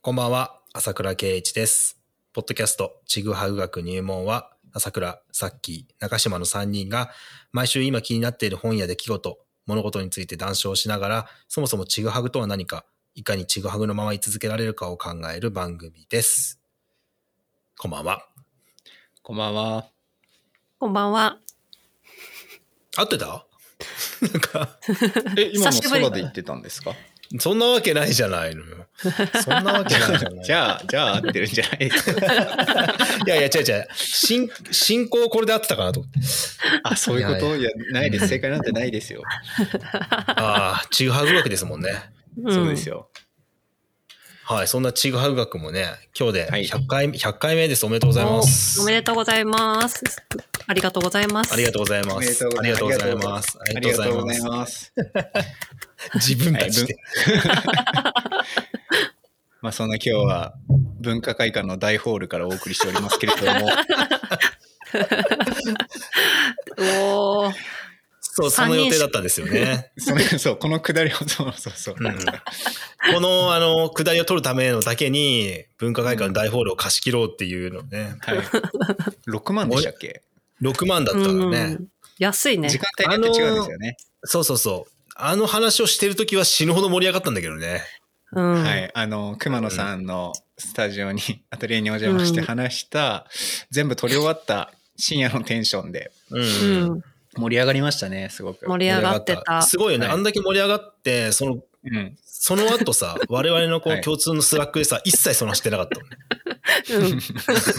[0.00, 1.98] こんばんは、朝倉圭一です。
[2.32, 7.10] ポッドキャスト、ちぐはぐ学入門は、朝倉、さっき、中島の3人が、
[7.52, 12.84] 毎週今気になっている本や出来事、物事について談笑しながら、そもそもちぐはぐとは何か、
[13.14, 16.60] いかにちぐはぐのまま居続けられるかを考える番組です。
[17.76, 18.28] こんばんは。
[19.22, 19.88] こんばんは。
[20.78, 21.38] こんばんは。
[22.96, 23.44] 合ってた？
[24.22, 24.78] なんか、
[25.36, 26.94] え、今の久しぶり空で言ってたんですか？
[27.38, 28.86] そんなわけないじゃないのよ。
[29.44, 30.44] そんなわけないじゃない。
[30.44, 31.86] じゃあ、じゃあ合ってるんじゃない？
[33.26, 33.88] いやいや、違う違う。
[33.94, 36.18] 進、進行これで合ってたかなと思って。
[36.84, 37.56] あ、そういうこと？
[37.56, 38.28] いや、ないです。
[38.28, 39.22] 正解なんてないですよ。
[39.26, 41.92] ああ、ちぐはぐ学ですもんね。
[42.50, 43.08] そうですよ。
[44.44, 45.84] はい、そんなちぐはぐ学もね、
[46.18, 47.84] 今日ではい100回、100回目です。
[47.84, 48.80] おめでとうございます。
[48.80, 50.02] おおめでとうございます。
[50.66, 51.52] ありがとうございます。
[51.52, 52.26] ありがとうございます。
[52.58, 53.58] ありがとうございます。
[53.58, 54.92] あありがとうございとうございまます。
[55.98, 56.10] す。
[56.34, 56.96] 自分たちで。
[59.60, 60.54] まあ、そんな今日は
[61.00, 63.68] 文化会館の大ホールからお送りしておりますけれども、
[66.78, 67.52] おお。
[68.20, 69.90] そう、その予定だったんですよね。
[69.98, 71.96] それそう、このくだりを、そうそうそう。
[71.98, 72.16] うん
[73.14, 78.38] この、あの、下りを取るためのだけに、文化会館の大ホールを貸し切ろうっていうのね、はい。
[79.26, 80.22] 6万でしたっけ
[80.62, 81.58] ？6万だったからね。
[81.58, 82.68] うん安いね。
[82.68, 83.96] 時間帯によって違うんですよね。
[84.24, 84.97] そうそうそう。
[85.20, 87.82] あの話をしてるときは死ぬほど盛り上がったんだけどね。
[88.32, 88.62] うん。
[88.62, 88.90] はい。
[88.94, 93.26] あの、熊野さんのスタジオに、アトリエにお邪魔して話した、
[93.70, 96.42] 全部撮り終わった深夜のテンションでうん。
[96.42, 97.02] うん。
[97.36, 98.68] 盛り上がりましたね、すごく。
[98.68, 99.62] 盛り上がってた。
[99.62, 100.06] すごいよね。
[100.06, 102.16] はいあんだけ盛り上がって、その、うん。
[102.24, 106.16] その後さ、 我々のこはいう共通のスラックでさ、一切その話してなかったもんね。
[106.90, 107.20] うん。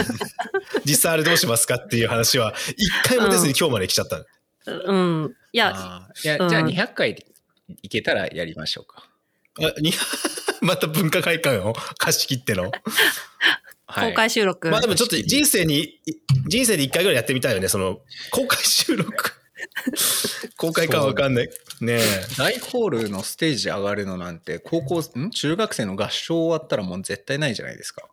[0.83, 4.25] 実際あれどうしますかっていう話は、一回も出ずに今日まで来ちゃった。
[4.65, 5.35] うん。
[5.51, 7.25] いや、いや、うんじゃあ200回で
[7.81, 9.09] いけたらやりましょうか。
[9.61, 9.93] あに
[10.61, 12.71] また文化会館を貸し切っての？
[13.91, 14.69] はい公開収録。
[14.69, 15.99] まあでもちょっと人生に、
[16.47, 17.67] 人生で一回ぐらいやってみたいよね。
[17.67, 19.31] その、公開収録。
[20.57, 21.49] 公開かわかんない。
[21.81, 21.99] ねえ。
[22.37, 25.31] 大ホールのステージ上がるのなんて、高校、ん？
[25.31, 28.07] 中学生の合唱終わったらもう絶対ないじゃないですか。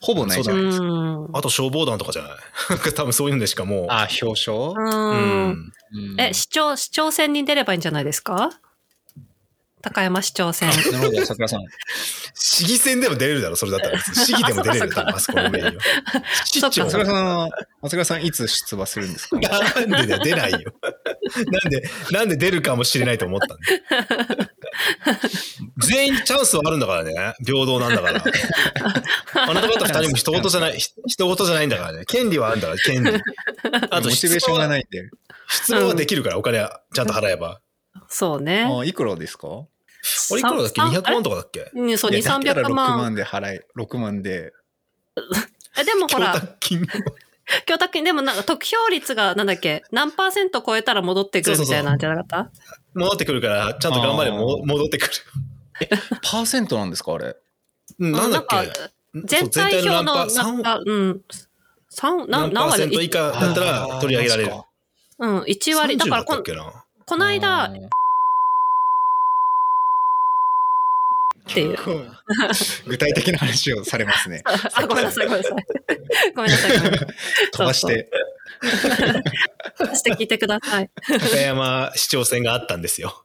[0.00, 0.84] ほぼないじゃうないですか。
[0.84, 1.28] ん。
[1.32, 2.32] あと消防団とかじゃない？
[2.94, 3.86] 多分そういうのでしかもう。
[3.90, 5.50] あ、表彰、ううん。
[5.50, 5.72] ん。
[5.92, 8.50] うんえ、市長、市長選に出ればいいんじゃないですか？
[9.80, 10.68] 高山市長選。
[10.70, 11.60] なるほど、桜さん。
[12.34, 14.00] 市議選でも出れるだろ、それだったら。
[14.12, 15.72] 市議でも出れるよ、多分あそこの上には。
[16.44, 17.48] 市長桜さんは、
[17.84, 19.38] 桜さんいつ出馬するんですか？
[19.38, 20.72] なんでだよ、出ないよ。
[21.52, 24.47] なんで、なんで出るかもしれないと思ったんだ。
[25.78, 27.34] 全員チャンスはあるんだからね。
[27.44, 28.24] 平等なんだから。
[29.48, 32.04] あなた方二人も人事じゃない、ひ人事じゃないんだからね。
[32.04, 33.10] 権利はあるんだから、権利。
[33.90, 34.68] あと、モチベーションがい。
[34.68, 35.10] ないんで。
[35.48, 37.60] 質問はできるから、お金はちゃんと払えば。
[38.08, 38.64] そうね。
[38.70, 39.48] あ、いくらですか？
[40.30, 40.80] 俺いくらだっけ？
[40.80, 41.70] さ ?200 万とかだっけ？
[41.74, 42.98] うん、そう、2、いやだったら300 6万。
[42.98, 44.52] 万で払い、6万で。
[45.78, 46.86] え、でもほ供ら、託金。
[47.66, 49.82] 供託金、でもなんか得票率がなんだっけ？
[49.90, 52.50] 何パーセント超えたら戻ってくるみたいなんじゃなかった？
[52.94, 55.12] 戻ってくるから、ちゃんと頑張れ戻ってくる。
[56.22, 57.36] パーセントなんですかあれ？
[58.00, 58.56] うんなんだっけ？
[58.56, 58.64] か
[59.24, 61.22] 全体票の、なんか、うん。
[61.90, 64.52] 三何、何パーセント以下だったら取り上げられる。
[65.20, 65.96] うん、1割。
[65.96, 66.84] だからこん30っ、たっけな？
[67.06, 67.70] この間っ
[71.46, 71.78] ていう。
[72.86, 74.42] 具体的な話をされますね。
[74.46, 75.66] あ、ごめんなさい、ごめんなさい。
[76.34, 77.08] ごめんなさい、ごめんなさい。
[77.52, 78.10] 飛ばして。
[79.94, 80.90] して聞いてください。
[81.06, 83.24] 高山市長選があったんですよ。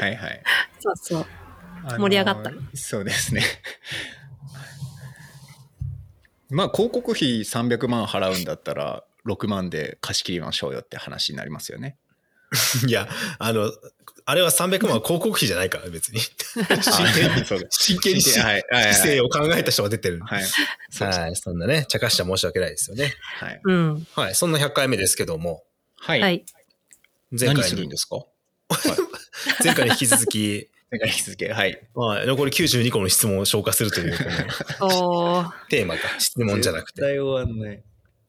[0.00, 0.42] はいはい。
[0.80, 1.26] そうそう。
[1.98, 3.42] 盛り上がったそうですね。
[6.50, 11.96] まあ広告費300万払うんだったら6万で貸し切りましょうよって話になりますよね。
[12.86, 13.08] いや、
[13.38, 13.72] あの、
[14.28, 16.18] あれは300万は広告費じゃないから、別に。
[16.82, 20.18] 真剣に、そうです 真剣に市はいはいはい政を考えた人が出てる。
[20.20, 20.44] はい。
[20.98, 23.14] はい、そんなね、茶化しちゃ申し訳ないですよね。
[23.20, 23.60] はい。
[23.62, 24.06] うん。
[24.14, 25.62] はい、そんな100回目ですけども、
[25.96, 26.20] はい。
[26.20, 26.44] はい。
[27.30, 28.16] 何前回に、するんですか？
[29.62, 31.52] 前回に引き続き、前回に続け。
[31.52, 31.80] はい。
[31.94, 34.18] まあ、残り92個の質問を消化するという、
[35.70, 37.00] テーマか、質問じゃなくて。
[37.02, 37.82] 絶対終わんない。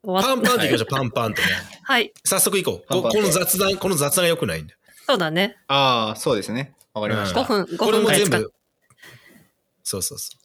[0.04, 1.48] パンパンっていきましょう、パンパンとね。
[1.84, 2.14] はい。
[2.24, 2.88] 早速行こう。
[2.88, 4.80] こパンパンこの雑談、この雑談が良くないんだよ。
[5.08, 5.58] そうだね。
[5.70, 6.76] ああ、そうですね。
[6.94, 7.42] わかりました。
[7.42, 8.54] 5分、5これ分ぐらい使っも全部、
[9.84, 10.38] そうそうそ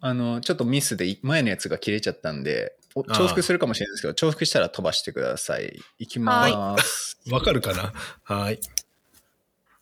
[0.00, 5.80] あの、ちょっとミスで前のやつが切れちゃったんで、おああ重複するかもしれないですけど、重複したら飛ばしてください。
[5.98, 7.18] いきます。
[7.26, 7.34] う。
[7.34, 7.92] わかるかな？
[8.22, 8.60] はい。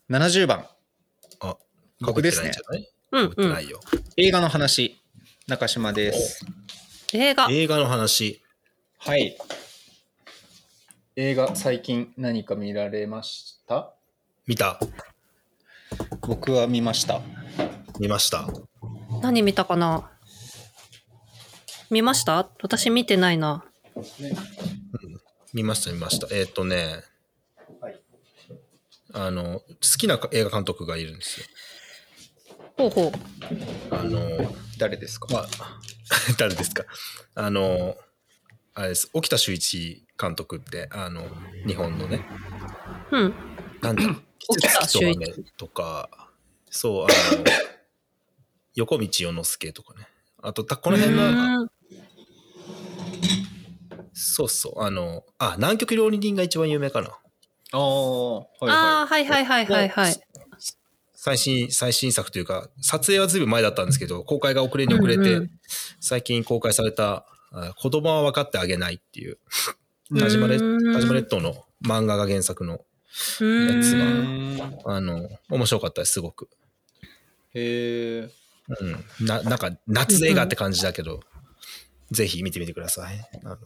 [0.08, 0.66] 70番。
[1.40, 1.56] あ、
[2.00, 2.52] 僕ですね
[3.12, 3.52] うんうん。
[3.52, 3.80] ないよ。
[4.16, 5.02] 映画の話。
[5.46, 6.46] 中島です。
[7.12, 7.48] 映画。
[7.50, 8.42] 映画の話。
[8.98, 9.36] はい。
[11.16, 13.92] 映画、最近何か見られました？
[14.46, 14.80] 見た
[16.22, 17.20] 僕は見ました。
[17.98, 18.48] 見ました。
[19.22, 20.10] 何見たかな？
[21.90, 22.48] 見ました？
[22.62, 23.64] 私見てないな。
[25.52, 26.28] 見ました見ました。
[26.30, 27.02] えーっ、とね、
[29.12, 29.64] あの、好
[29.98, 31.46] きな映画監督がいるんですよ。
[32.78, 33.12] ほうほう。
[33.90, 35.48] あの、誰ですか、まあ、
[36.38, 36.84] 誰ですか？
[37.34, 37.96] あの、
[38.74, 39.10] あれです。
[39.12, 41.22] 沖田修一監督って、あの、
[41.66, 42.26] 日本のね、
[43.10, 43.34] うん。
[43.80, 44.02] なんだ、
[44.38, 45.26] 季節と雨
[45.56, 46.10] とか、
[46.70, 47.06] そう、あ
[47.36, 47.44] の、
[48.74, 50.06] 横道世之助とかね。
[50.42, 51.70] あと、たこの辺の、うん
[54.12, 57.08] そうそう、あの、あ、南極料理人が一番有名かな。
[57.72, 60.20] ああ、はいあはいはいはいはいはい。
[61.14, 65.50] 最新、最新作というか、撮影はずいぶん前だったんですけど、公開が遅れに遅れて、うんうん
[66.02, 69.79] 最近公開された、あ子供は分かってあげないっていう、うん
[70.18, 72.84] 田島列うん田島列島の漫画が原作の、
[73.40, 73.98] うんやつい。
[73.98, 76.48] がうんあの、面白かったです、すごく。
[77.54, 78.30] へえ。
[78.68, 79.26] うん。
[79.26, 81.20] な、なんか、夏映画って感じだけど、
[82.10, 83.28] ぜひ見てみてください。
[83.44, 83.58] あの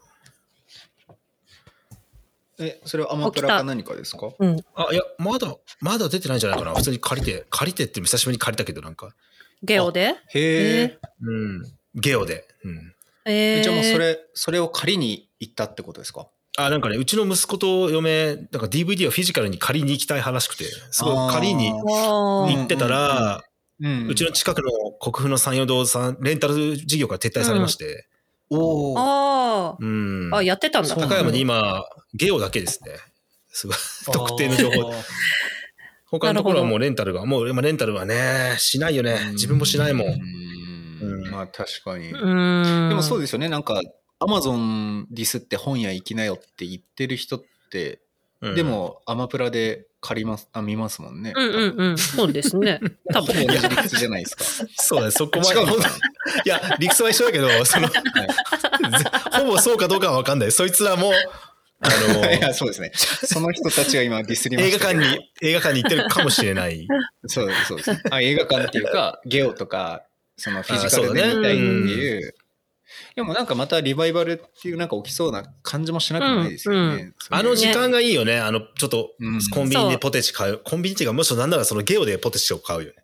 [2.59, 4.31] え、それはアマプラか何かですか？
[4.39, 4.65] うん。
[4.75, 6.75] あ、いや、まだ、まだ出てないんじゃないかな。
[6.75, 9.15] 普通に借りて、借りてって久しぶりに借りたけど、なんか、
[9.63, 10.15] ゲオで？
[10.29, 10.99] へえ。
[11.21, 11.63] うん。
[11.95, 12.47] ゲオで。
[12.65, 12.95] うん。
[13.27, 16.29] えー、じゃあもうそれ、それを借りに行ったってことですか？
[16.57, 23.43] あ、なんかね、うちの息子と嫁、なんか DVD をフィジカルに借りに行きたい話くて、すごい借りに行ってたら、
[23.81, 24.71] うんうちの近くの
[25.01, 28.07] 国府の山陽堂さん、レンタル事業から撤退されまして、
[28.51, 28.95] おお。
[28.99, 30.31] あうん。
[30.33, 30.95] ーあ、やってたんだ。
[30.95, 31.85] 高山に今、
[32.15, 32.93] ゲオだけですね。
[33.49, 33.77] すごい。
[34.13, 34.93] 特定の情報。
[36.07, 39.31] 他のところはもうレンタルが、もう今レンタルはね、しないよね。
[39.33, 40.09] 自分もしないもん。
[40.09, 42.11] うんまあ確かに。
[42.11, 42.89] うーん。
[42.91, 43.49] でもそうですよね。
[43.49, 43.81] なんか、
[44.19, 48.01] アマゾンディスって本屋行きなよって言ってる人って、
[48.41, 51.33] うんで、もアマプラで借ります、あ、見ますもんね。
[51.35, 51.99] うんうんうん。
[51.99, 52.79] そうですね。
[53.13, 53.47] 多分。
[53.47, 54.45] 同じ理屈じゃないですか。
[54.77, 55.61] そうだね、そこまで。
[56.45, 57.89] いや、理屈は一緒だけど、 その、
[59.33, 60.53] ほぼそうかどうかは分かんない。
[60.53, 61.13] そいつらも、
[61.81, 62.93] あの、 いや、そうですね。
[62.95, 65.01] その人たちが今ディスりま映したけど。
[65.01, 66.87] 画館に、映画館に行ってるかもしれない。
[67.27, 67.91] そうです、そうです。
[68.11, 70.05] あ映画館っていうか、ゲオとか、
[70.37, 72.35] そのフィジカルで見たいっていう。
[73.17, 76.81] でもなんかまたリバイバルっていうなんか起きそうな感じもしなくもないですよね。
[76.81, 78.39] うんそういうあの時間がいいよね。
[78.39, 80.59] あの、ちょっとうん、コンビニでポテチ買う。
[80.59, 82.95] コンビニっていうか、むしろなんならそのゲオでポテチを買うよね。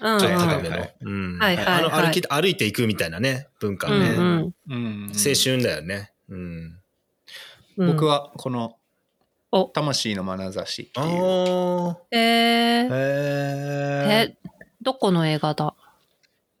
[0.00, 0.76] うんちょっとはい高めの。
[0.76, 4.08] あの歩き、歩いていくみたいなね、文化うんね。
[4.10, 6.12] うんうん青春だよね。
[6.28, 6.78] うん。
[7.78, 7.86] うん。
[7.92, 8.76] 僕はこの
[9.52, 11.96] お「魂の眼差し」ってあいうー。
[12.10, 14.36] えー、へえ、
[14.82, 15.74] どこの映画だ？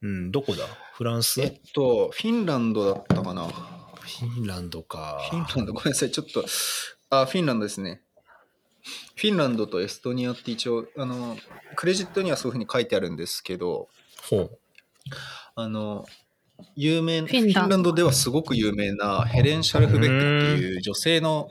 [0.02, 0.66] うん、どこだ？
[0.96, 1.42] フランス？
[1.42, 3.44] えっとフィンランドだったかな。
[3.46, 3.52] フ
[4.06, 5.20] フィンランドか。
[5.30, 6.46] ィンランドごめんなさいちょっと
[7.10, 8.00] あフィンランドですね。
[9.14, 11.36] フィンランドとエストニアって一応あの
[11.74, 13.88] クレジットにはそういうふうに書いてあるんですけど
[14.30, 14.58] ほう。
[15.54, 16.06] あの
[16.76, 17.60] 有名フフィンランド。
[17.60, 20.10] ィンランドではすごく有名なヘレン・シャルフベッ
[20.48, 21.50] クっていう女性の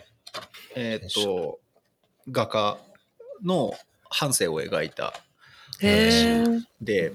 [0.76, 1.60] えっと
[2.32, 2.80] 画家
[3.44, 3.74] の
[4.10, 5.14] 半生を描いた
[5.82, 6.62] へー。
[6.82, 7.14] で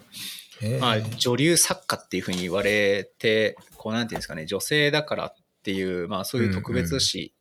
[0.80, 7.34] まあ、女流作家っていうふうに言われてこうなんていうんですかね女性だからっていう、まあ、そういう特別詩、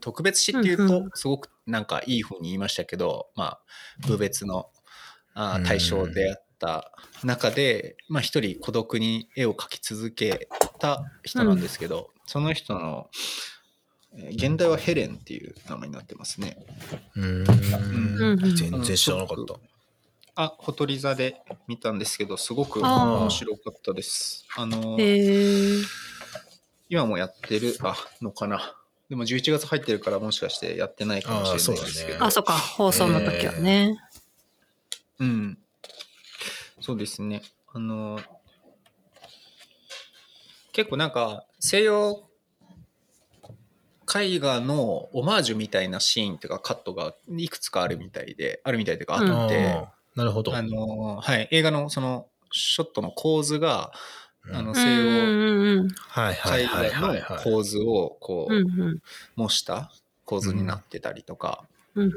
[0.00, 3.60] 特別詩っていううんうとすごくなんかいいふうに言いましたけど、まあ
[4.06, 4.68] 部別の
[5.34, 6.92] あ対象であった
[7.24, 10.48] 中で、まあ、一人孤独に絵を描き続け
[10.78, 13.08] た人なんですけど、その人の
[14.14, 16.58] えー現代はヘレンっていう名前になってますね。
[17.16, 17.44] うん。
[18.54, 19.54] 全然知らなかった。
[20.34, 24.46] あ、ほとり座で見たんですけど、すごく面白かったです。
[24.56, 24.96] あの
[26.88, 28.74] 今もやってるあのかな。
[29.10, 32.24] でも11月入ってるからもしかしてやってないかもしれないですけど。
[32.24, 33.98] あ、そっか、放送の時はね。
[35.18, 35.58] うん。
[36.80, 37.42] そうですね。
[37.74, 38.18] あの、
[40.72, 42.26] 結構なんか西洋
[44.14, 50.54] 絵画のオマージュみたいなシーンとかカットがいくつかあるみたいで、あるみたいとかあって、なるほど。
[50.54, 53.92] あの、はい、映画のそのショットの構図が、
[54.52, 57.44] あの西洋絵はい画のはいはい。
[57.44, 59.00] 構図をこう
[59.36, 59.92] 模した
[60.24, 61.64] 構図になってたりとか、
[61.94, 62.12] うんうん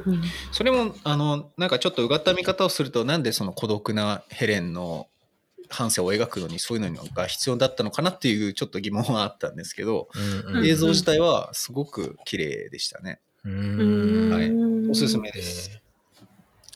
[0.51, 5.07] それもあのなんかちょっとうがった見方をするとなんでその孤独なヘレンの
[5.69, 10.07] 半生を描くのにそういうのが必要だったのかなっていうちょっと疑問はあったんですけど、
[10.47, 13.19] うんうん映像自体はすごく綺麗でしたね。
[13.43, 13.51] は
[14.41, 15.81] いおすすめえです。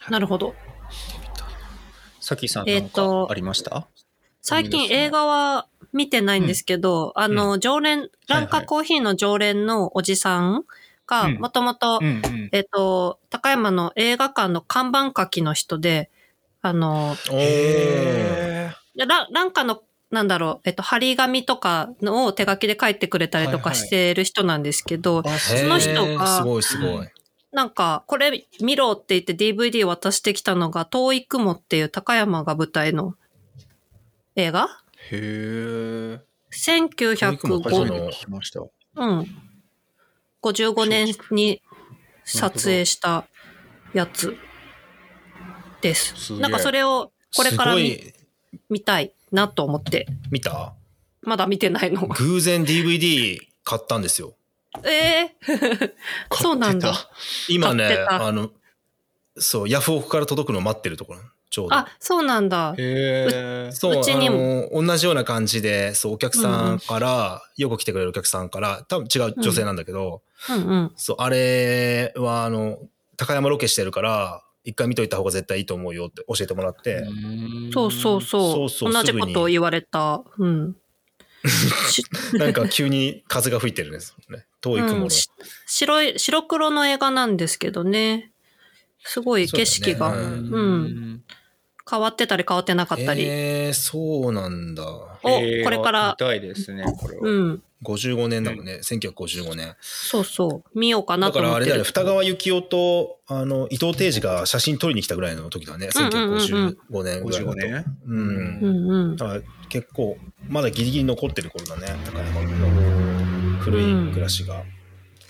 [0.07, 0.53] ーなるほど。
[2.19, 3.87] さきさんえーなんとかありました、
[4.41, 10.65] 最近映画は見てないんですけど、あの、常連、ランカコーヒーの常連のおじさん
[11.07, 11.35] が、うん。
[11.35, 12.49] もともとう、んうん。
[12.51, 16.09] えっと、高山の映画館の看板書きの人で、
[16.61, 18.69] あの、おー。
[18.95, 19.81] でラなんかの、
[20.11, 23.87] なんだろう、えっと、張り紙とかのを手書きで書いてくれたりとかはいはい。
[23.87, 27.07] してる人なんですけど、あその人がすごいすごい。
[27.51, 33.15] なんか、これ見ろって言って DVD 渡してきたのが、遠い雲っていう高山が舞台の
[34.35, 34.69] 映画？
[35.11, 36.21] へえ。
[36.51, 38.61] 遠い雲初めて1905の聞きました。
[38.61, 38.65] う
[39.05, 39.27] ん。
[40.41, 41.61] 55年に
[42.23, 43.27] 撮影した
[43.93, 44.37] やつ
[45.81, 46.15] です。
[46.15, 47.75] すなんかそれをこれから
[48.69, 50.75] 見たいなと思って、見た？
[51.21, 52.07] まだ見てないの。
[52.07, 54.35] 偶然 DVD 買ったんですよ。
[54.85, 55.35] ええ
[56.33, 56.93] そうなんだ。
[57.47, 58.49] 今ねあの、
[59.37, 61.19] そう、ヤフオクから届くの待ってるところ。
[61.49, 61.75] ちょうど。
[61.75, 62.75] あ、そうなんだ。
[62.77, 63.71] へえ。
[63.71, 70.91] そう、うちにも同じような感じで、そう、お客さんから、よく来てくれるお客さんから、多分違う女性なんだけど、うんうん。
[70.95, 72.77] そう、あれは、あの、
[73.17, 77.03] 高山ロケしてるから、一回見といた方が絶対いいと思うよって教えてもらって、
[77.73, 78.53] そうそうそう。
[78.53, 80.21] そうそう同じことを言われた。
[80.37, 80.75] うん。
[81.89, 82.03] し
[82.33, 84.45] なんか急に風が吹いてるんですよね。
[84.61, 85.03] 遠い雲の。
[85.03, 85.29] うんし
[85.65, 88.31] 白い、白黒の映画なんですけどね。
[89.03, 91.23] すごい景色が、そうだねうん
[91.89, 93.23] 変わってたり変わってなかったり。
[93.25, 94.83] えー、そうなんだ。
[94.83, 97.21] おこれから見たいですね、これは。
[97.23, 97.63] うん。
[97.83, 98.79] 55年だもんね。
[98.83, 99.75] 1955年。
[99.79, 100.79] そうそう。
[100.79, 101.51] 見ようかなだと思ってる。
[101.51, 105.89] からあれだよね、二川幸雄と、あの、伊藤定治が写真撮りに来たぐらいの時だね。
[105.95, 107.55] うんうんうんうん1955年ぐらいだ55と。
[107.55, 108.59] 年うん？
[108.61, 109.15] うんうん。
[109.15, 110.17] だから結構、
[110.47, 111.87] まだギリギリ残ってる頃だね。
[112.05, 114.63] 高山の古い暮らしが。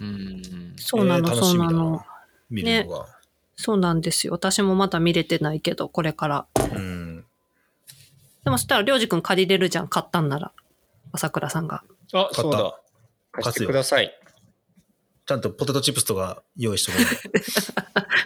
[0.01, 0.41] うん。
[0.77, 2.05] そうなの、えー楽そしみだなうなの。
[2.49, 3.05] 見るのが。
[3.55, 4.33] そうなんですよ。
[4.33, 6.47] 私もまだ見れてないけど、これから。
[6.55, 7.25] うん。
[8.45, 10.51] でもそしたら、りょうじくん借りれるじゃん、買ったんなら。
[11.11, 11.83] 朝倉さんが。
[12.13, 12.81] あ、買ったそうだ。
[13.31, 14.11] 貸してください。
[15.25, 17.43] ちゃんとポテトチップスとか用意してくれる。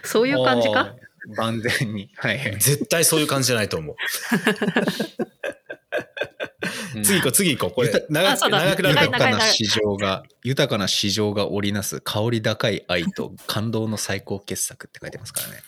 [0.04, 0.94] そういう感じか？
[1.36, 2.10] 万全に。
[2.16, 2.52] はいはい。
[2.58, 3.96] 絶対そういう感じじゃないと思う。
[7.02, 7.74] 次行こう、次行こう。
[7.74, 15.62] これ長く、あそうだ長くなる豊かな市場が、豊かな市場が織りなす香り高い愛と感動の最高傑作って書いてますからね。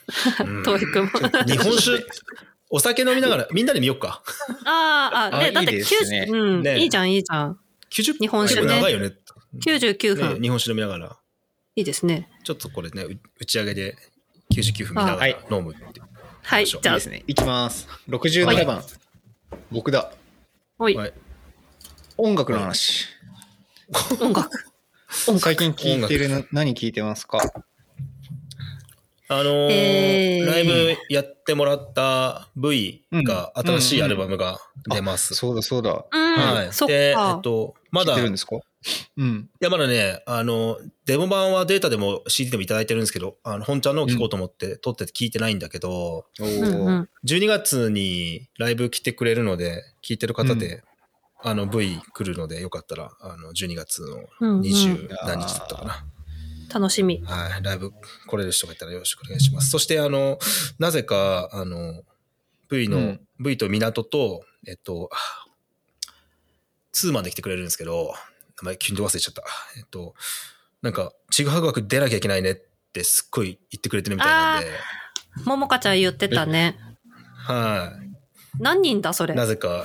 [1.52, 2.04] 日本酒、
[2.70, 4.22] お酒飲みながら、みんなで見よっか。
[4.64, 7.58] あーあ、で、だってあいいですね90、うん、ねいいじゃん、いいじゃん。
[7.96, 9.12] 90日本酒長いよね。
[9.64, 10.34] 99分。
[10.34, 11.16] ね日本酒飲みながら。
[11.76, 12.28] いいですね。
[12.44, 13.96] ちょっとこれね、う打ち上げで
[14.52, 16.02] 99分見ながらはい飲むって。
[16.42, 17.24] はい、じゃあいいで、すね。
[17.26, 17.88] いきます。
[18.08, 18.82] 67番。
[19.70, 20.12] 僕だ。
[20.78, 21.12] おい、はい
[22.18, 23.06] 音楽の話。
[24.20, 24.50] 音楽。
[25.28, 25.40] 音楽。
[25.40, 27.38] 最近聞いてるの、何聞いてますか？
[29.28, 35.34] あのーえーライブやってもらった V が新しいアルバムが出ます。
[35.34, 36.04] そうだそうだ。
[36.10, 36.72] うん、はい。
[36.72, 37.40] そっで、えかっ。
[37.40, 38.56] と、まだ、い聞いてるんですか？
[39.16, 39.50] うん。
[39.58, 45.90] や、まだね、あの、デモ版はデータでも CD でもいただいてるんですけど、あの、本ちゃんのを聞こうと思って撮ってて聞いてないんだけど、
[46.40, 50.84] おうんうーん、12月にライブ来てくれるので、聞いてる方で、
[51.42, 56.04] あの V 来るのでよかったら、あの、12月のうんうん20何日だったかな。
[56.72, 57.22] 楽しみ。
[57.24, 57.92] はい、ライブ
[58.26, 59.70] 来れる人がいたらよろしくお願いします。
[59.70, 60.38] そして、あの、
[60.78, 62.02] なぜか、あの、
[62.68, 65.16] V の、うん V と港と、えっと、あ
[66.90, 68.14] ツーマンで来てくれるんですけど、
[68.62, 69.42] 名前急に忘れちゃった。
[69.76, 70.14] えっと、
[70.80, 72.54] なんか、ちぐはぐ学出なきゃいけないねっ
[72.94, 74.70] てすっごい言ってくれてるみたいなんで、
[75.44, 76.78] ももかちゃん言ってたね。
[77.44, 77.92] は
[78.58, 79.34] 何人だ、それ？
[79.34, 79.36] い。。
[79.36, 79.84] なぜか、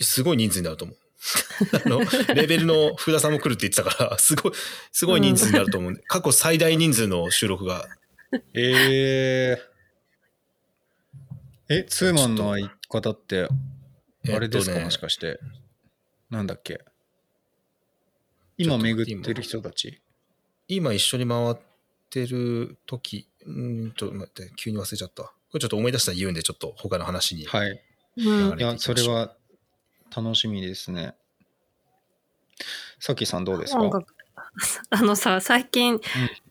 [0.00, 0.96] すごい人数になると思う。
[1.84, 2.00] あの、
[2.34, 4.52] レベルの福田さんも来るって言ってたから、 すごい、
[4.90, 7.88] すごい人数になると思うんで、過去最大人数の収録が
[8.54, 9.70] えー。
[11.68, 13.48] え、ツーマンの相方って、
[14.32, 15.38] あれですか、えっとねもしかして。
[16.30, 16.80] なんだっけ？
[18.56, 20.00] 今巡ってる人たち？
[20.68, 21.56] 今一緒に回っ
[22.08, 25.24] てる時、うーんちょっと待って、急に忘れちゃった。
[25.24, 27.46] これちょっと思い出したら言うんで、ちょっと他の話に。
[27.46, 27.82] はい。
[28.16, 29.34] うんいや、それは
[30.14, 31.14] 楽しみですね。
[32.98, 33.80] さきさんどうですか？
[34.90, 36.00] あのさ、最近、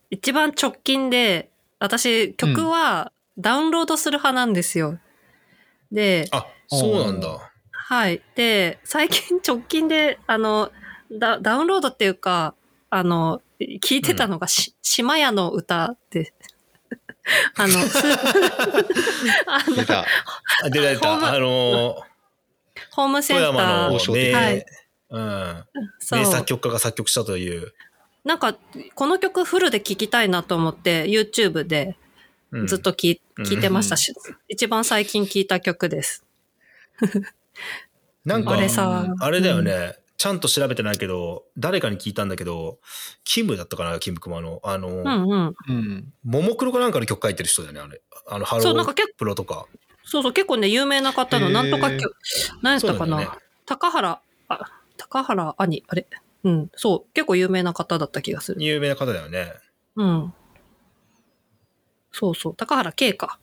[0.09, 4.99] 一番直近で、私、曲はダウンロードする派なんですよ。
[5.91, 7.51] で、あ、そうなんだ。
[7.71, 8.21] はい。
[8.35, 10.71] で、最近直近で、あの、
[11.11, 12.53] ダダウンロードっていうか、
[12.89, 16.33] あの、聞いてたのがし、島屋の歌で、
[17.57, 17.97] あの、す
[19.47, 19.99] あの出た。
[20.63, 21.13] あ出た出た。
[21.33, 22.01] あのー、
[22.99, 24.65] ホームセンタ富山ーのー名、はい
[25.11, 25.65] うん、
[26.11, 27.73] 名作曲家が作曲したという。
[28.25, 28.57] なんか、
[28.93, 31.95] この曲フルで聴きたいなと思って、YouTube で
[32.51, 34.13] うんずっと聴い,、うん聞いてましたし、
[34.49, 36.25] 一番最近聴いた曲です。
[38.25, 42.79] なんか、あれさ、あれだよね、ちゃんと調べてないけど、誰かに聞いたんだけど、
[43.23, 44.59] キムだったかな、キムクマの。
[44.65, 45.55] あの、うんうん。
[45.69, 46.13] うん。
[46.25, 48.01] ももクロかなんかの曲書いてる人だよね、あれ。
[48.27, 49.67] あの、ハローそうなんか結プロとか。
[50.09, 52.09] そうそう、結構ね、有名な方の、なんとかきょ、
[52.63, 53.29] 何やったかな、ね
[53.67, 56.07] 高原、あ、高原兄、あれ？
[56.43, 58.63] うん、そう、結構有名な方だった気がする。
[58.63, 59.53] 有名な方だよね。
[59.95, 60.33] うん。
[62.11, 63.37] そうそう、高原圭か。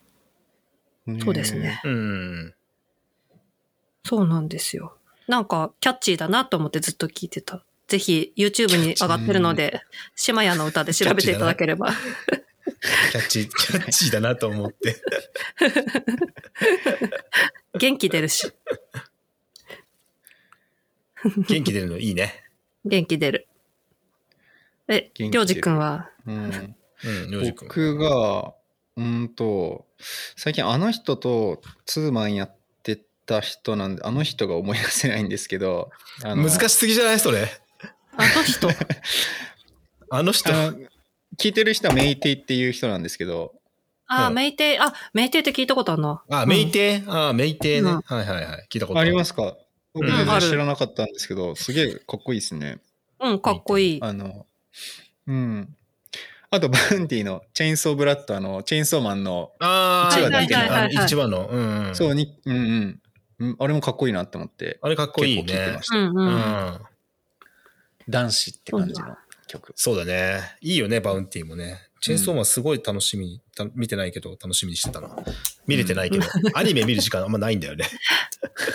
[1.23, 1.80] そうですね。
[1.85, 2.54] うん。
[4.04, 4.96] そうなんですよ。
[5.28, 7.62] なんか、キャッチーだなと思ってずっと聞いてた。
[7.87, 9.82] ぜひ、YouTube に上がってるので、
[10.16, 11.92] 島屋の歌で調べていただければ。
[12.80, 14.97] キャッチー、キャッチーだなと思って。
[17.78, 18.52] 元気出るし。
[21.49, 22.45] 元気出るのいいね。
[22.85, 23.49] 元気出る。
[24.88, 27.68] え、りょうじくんは、うんうん、りょうじくん。
[27.68, 28.54] 僕が、
[28.97, 29.87] うーんと、
[30.37, 35.90] 最近あの人とツーマンやってた人なんで、あの人が思い出せないんですけど、
[36.23, 37.18] 難しすぎじゃない？
[37.21, 37.49] それ。
[38.12, 38.68] あの人、
[40.11, 40.50] あの人。
[41.37, 43.55] あの聞いてる人はメイテイっていう人なんですけど、
[44.07, 46.23] あ、うんメイテイ、あ、メイテイって聞いたことあるな。
[46.31, 47.02] あ、メイテイ？
[47.07, 47.90] あ、メイテイね。
[47.90, 48.66] うんはいはいはい。
[48.71, 49.57] 聞いたことあるりますか？
[49.93, 52.78] 僕うん全然知らなかったんですけど、すげえかっこいいですね。
[53.21, 53.99] うん、うん、かっこいい。
[54.02, 54.47] あの、
[55.26, 55.75] うん。
[56.50, 61.49] あと、バウンティのチェーンソーブラッド、あの、チェーンソーマンの、ああ、一話だけのあの一話の。
[61.49, 61.95] うん、うん。
[61.97, 63.00] そうに、うんうん
[63.40, 63.57] うん。
[63.59, 65.83] あれもかっこいいなって思って、あれかっこいいね結構聞いてま。
[65.83, 65.97] しうた。
[65.97, 66.26] んうん。
[66.26, 66.81] うん。
[68.09, 69.72] 男子って感じの曲。
[69.76, 70.56] そうだね。
[70.60, 71.80] いいよね、バウンティもね。
[72.00, 75.16] チェーンソーマンすごい楽しみに、た見てないけど楽しみにしてたな。
[75.66, 76.24] 見れてないけど、
[76.54, 77.88] アニメ見る時間あんまないんだよね。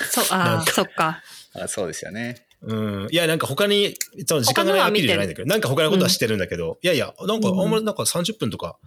[0.09, 1.21] そう、ああ、そっか。
[1.53, 2.45] あそうですよね。
[2.61, 3.07] うん。
[3.11, 3.95] いや、なんか他に、
[4.27, 8.77] その時間がないアピールじゃないんだけど、なんか他のことはしてるんだけど、いやいや、なんかあんまりなんか30分とか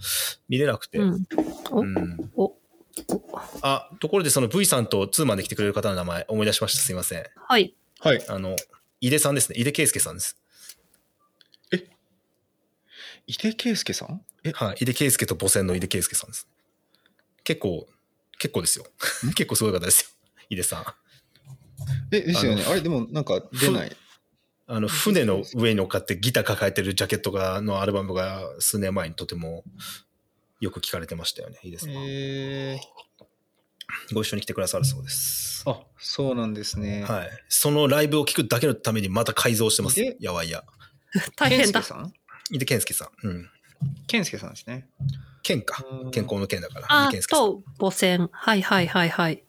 [0.49, 0.99] 見れなくて。
[0.99, 1.95] ううん。
[1.95, 2.31] ん。
[2.37, 2.55] お、
[3.63, 6.83] あ、ところでその V さんとツーマンで来てくれる方の名前思い出しました。
[6.83, 7.25] すいません。
[7.35, 7.75] はい。
[8.01, 8.25] はい。
[8.29, 8.57] あの、
[9.01, 9.59] 井出さんですね。
[9.59, 10.37] 井出圭介さんです。
[13.27, 14.21] 井出圭介さん？
[14.45, 14.77] え、はい。
[14.81, 16.49] 井出圭介と母船の井出圭介さんです。
[17.45, 17.87] 結構、
[18.39, 18.87] 結構ですよ。
[19.35, 20.09] 結構すごい方ですよ。
[20.51, 20.85] 井出さん。
[22.15, 22.65] え、ですよね。
[22.65, 23.97] あれ、でもなんか出ない。
[24.67, 29.63] あの、船の上に乗っかってギター抱えてるジャケットが、のアルバムが数年前にとても
[30.61, 31.59] よく聞かれてましたよね。
[31.63, 31.87] いいです
[34.13, 35.63] ご一緒に来てくださるそうです。
[35.67, 37.03] ー、あ、そうなんですね。
[37.05, 37.31] はい。
[37.49, 40.17] そのライブを聞くだけのためにまた改造してますで。
[40.21, 40.65] やわいや。
[41.37, 41.83] 大変だ健介。
[41.83, 42.13] さん？
[42.51, 43.27] 井出健介さん。
[43.27, 43.51] うん。
[44.07, 44.89] 健介さんですね。
[45.43, 46.11] 健かうん。
[46.11, 46.87] 健康の健だから。
[46.89, 47.45] あ井出健介さん。
[47.45, 48.29] と、母船。
[48.31, 49.43] はいはいはいはい。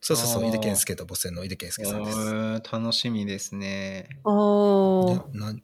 [0.00, 0.48] そうそうそう。
[0.48, 2.18] 井出健介と母船の井出健介さんです。
[2.18, 4.08] えー楽しみですね。
[4.24, 5.32] おー。
[5.32, 5.62] でなん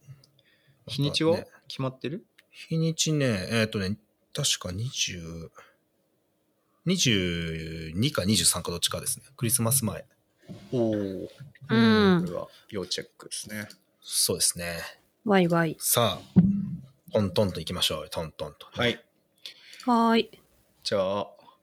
[0.87, 1.37] 日にちは？
[1.37, 2.25] ね決まってる？
[2.51, 3.97] 日にちね、えっ、とね、
[4.35, 5.49] 確か20、
[6.87, 9.27] 22か23かどっちかですね。
[9.37, 10.05] クリスマス前。
[10.73, 10.93] おお。
[10.93, 13.69] うんこれは要チェックですね。
[14.03, 14.79] そうですね。
[15.25, 15.77] ワイワイ。
[15.79, 16.41] さあ、
[17.13, 18.09] トントンと行きましょうよ。
[18.11, 18.67] トントンと。
[18.73, 19.03] はい。
[19.87, 20.31] はーい。
[20.83, 21.03] じゃあ、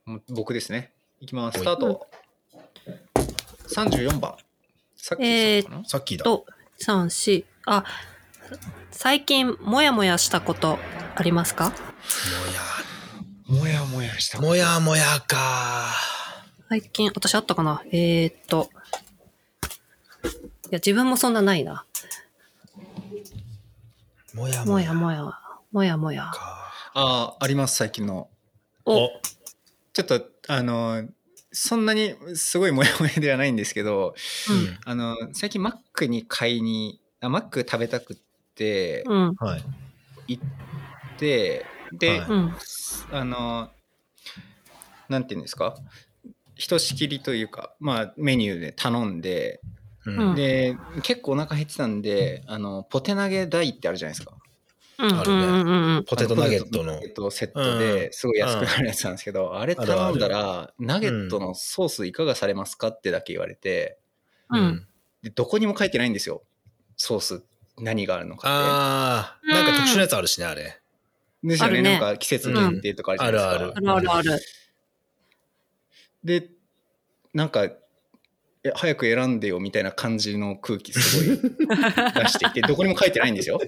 [0.06, 0.92] もう僕ですね。
[1.20, 1.58] いきます。
[1.58, 2.08] はいスタート。
[3.70, 4.36] 34番。
[4.96, 6.24] さっきさんかな、さっきだ。
[6.24, 6.46] と、
[6.78, 7.46] 三、四。
[7.66, 7.84] あ、
[8.92, 10.78] 最近、もやもやしたこと
[11.16, 11.74] ありますか？
[13.48, 15.94] もやもやしたもや、もやもやか。
[16.70, 17.84] 最近、私あったかな？
[17.92, 18.70] えー、っと。
[20.24, 20.28] い
[20.72, 21.86] や、自分もそんなないな。
[24.38, 25.34] もやももややもや、
[25.72, 26.22] もやもや。
[26.32, 26.72] か。
[26.94, 28.30] ああ、あります、最近の。
[28.86, 29.10] お、
[29.94, 31.10] ちょっと、あの、
[31.52, 34.14] そんなにすごいもやもやではないんですけど、
[34.52, 34.78] うん。
[34.86, 38.18] あの、最近マックに買いに、あマック食べたくっ
[38.54, 39.34] て、うん。
[39.40, 39.66] はい。
[40.28, 40.44] 行っ
[41.18, 42.56] て、で、はいうん。
[43.10, 43.72] あの、
[45.10, 45.76] なんていうんですか？
[46.54, 49.62] ひとしきりというか、まあ、メニューで頼んで、
[50.08, 54.36] うんうんで、結構お腹減ってたんで、あの、ポテ投げ台ってあるじゃないですか。
[55.00, 55.20] うん。
[55.20, 56.04] あるねうんうんうん。
[56.06, 57.02] ポテトナゲットの。
[57.14, 63.98] トセットですごい安くなるやつなんですけど、あれ頼んだら、ナゲットのソースいかがされますかってだけ言われて、
[64.50, 64.88] うん。
[65.24, 66.44] でどこにも書いてないんですよ。
[66.96, 67.44] ソース、
[67.78, 70.64] 何があるのかっあー、なんか特殊なやつあるしね、あれ。
[70.64, 70.82] て。
[71.44, 71.82] ですよね。
[71.82, 73.80] なんか季節限定とかあるじゃないですか。
[73.80, 74.42] うんあるああるあるある。
[76.24, 76.50] で、
[77.34, 77.70] なんか、
[78.68, 83.60] え早く選んでよみたいな感じの空気すごい 出していて、どこにも書いてないんですよ。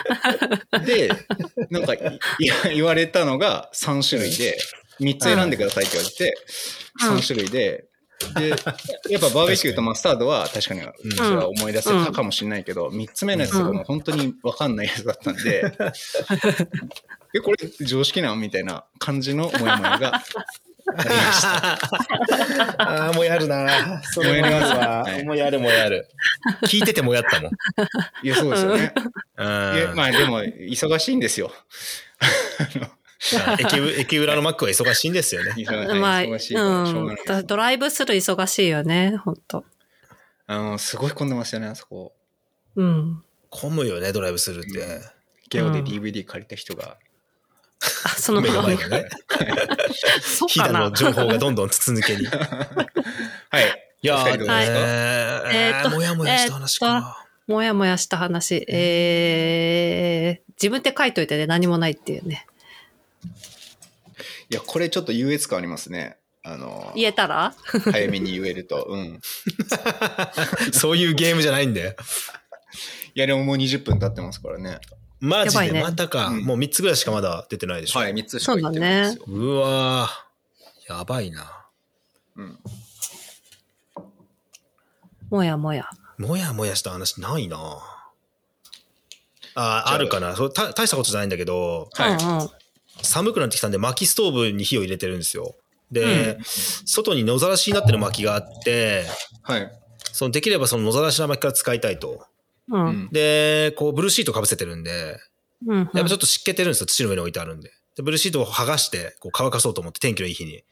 [0.84, 1.10] で、
[1.70, 1.98] なんかい
[2.40, 4.58] いや言われたのが3種類で、
[5.00, 6.38] 3つ選んでくださいって言われて、
[7.02, 7.16] うん。
[7.18, 7.86] 3種類で、
[8.34, 8.58] で、やっ
[9.20, 10.82] ぱバーベキューとマスタードは確かに
[11.16, 15.72] それは思い出せたかもしれないけど、3つ目のやつがもう本当に分かんないやつだったんで、
[17.34, 20.22] え、これ常識なんみたいな感じのモヤモヤが
[20.96, 21.78] あ。
[22.78, 24.02] ああ、もやるな。
[24.02, 26.08] それもやりますわはいもやるもやる。
[26.64, 27.52] 聞いててもやったもん。
[28.22, 28.92] いや、そうですよね。
[29.36, 31.52] うんいやまあでも、忙しいんですよ。
[33.58, 35.54] 駅う駅裏のマックは忙しいんですよね。
[36.00, 37.46] まあ、忙しいううん。
[37.46, 39.64] ドライブスルー忙しいよね、本当
[40.46, 42.14] あの、すごい混んでましたね、あそこ。
[42.76, 43.22] うん。
[43.50, 45.18] 混むよね、ドライブスルーって。
[45.50, 46.96] ゲオでうん DVD 借りた人が。
[48.04, 49.08] あ、その目の前ね。
[50.22, 50.92] そうかなヒダの。
[50.92, 52.22] 情報がどんどん筒抜けに。
[52.24, 53.84] い はい。
[54.02, 55.52] やー、お二人どうですか？
[55.52, 57.24] えーっともやもやした話かな。
[57.46, 58.64] もやもやした話。
[58.68, 62.46] えー、自分で書いといてね、何もないっていうね。
[64.50, 66.16] いや、これちょっと優越感ありますね。
[66.44, 67.54] あの、言えたら？
[67.92, 68.84] 早めに言えると。
[68.88, 69.20] うん。
[70.72, 71.94] そういうゲームじゃないんだよ。
[73.14, 74.78] いや、でももう20分経ってますからね。
[75.20, 76.28] マジで、またか。
[76.28, 77.98] うんもう3つぐらいしかまだ出てないでしょ。
[77.98, 79.24] はい、3つしか言ってないですよ。
[79.26, 81.66] うわーやばいな。
[82.36, 82.58] うん。
[85.30, 85.88] もやもや。
[86.18, 87.58] もやもやした話ないな。
[89.54, 92.48] あああるかなそうた大したことじゃないんだけど、はいうんうん。
[93.02, 95.54] 寒くなってきたんで薪ストーブに火を入れてるんですよ。
[95.90, 99.04] で、う外に野ざらしになってる薪があって、
[99.42, 99.70] はい。
[100.12, 102.26] そのできればその野ざらしの薪から使いたいと。
[103.12, 105.18] で、こうブルーシートかぶせてるんで、
[105.66, 105.78] うん。
[105.78, 106.86] やっぱちょっと湿気てるんですよ。
[106.86, 107.70] 土の上に置いてあるんで。
[107.96, 110.54] でブルーシートを剥がして、こう乾かそうと思って天気のいい日に。
[110.54, 110.62] よ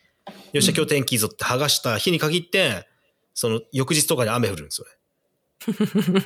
[0.58, 2.86] っしゃ、今日天気いいぞって剥がした日に限って、
[3.34, 4.92] その翌日とかに雨降るんですよね。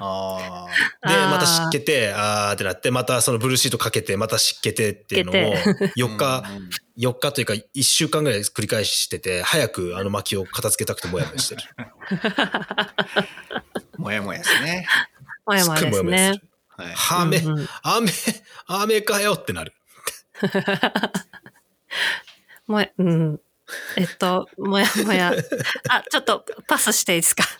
[0.00, 0.66] あ
[1.02, 5.34] で、また湿気て、あーってなって、またそのブルーシートかけて、また湿気てっていうのを
[5.96, 11.62] 4日、うん4日というか1週間ぐらい繰り返してて、早くあの薪を片付けたくてもやもやしてる。
[13.98, 14.86] もやもやですね。
[15.46, 16.32] もやもやですね。
[16.32, 16.42] る。
[16.68, 16.94] はい。
[17.22, 18.10] 雨、うんうん雨、
[18.66, 19.72] 雨かよってなる。
[22.66, 23.40] もや、うん。
[23.96, 25.34] えっと、もやもや。
[25.88, 27.44] あ、ちょっとパスしていいですか？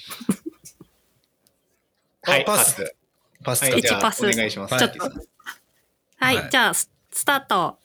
[2.23, 2.97] はい、あパス
[3.43, 3.63] パス。
[3.63, 4.77] はい、じゃあ一パスお願いします。
[4.79, 5.11] ちょっとは
[6.33, 7.79] い、はいじゃあ、ススタート。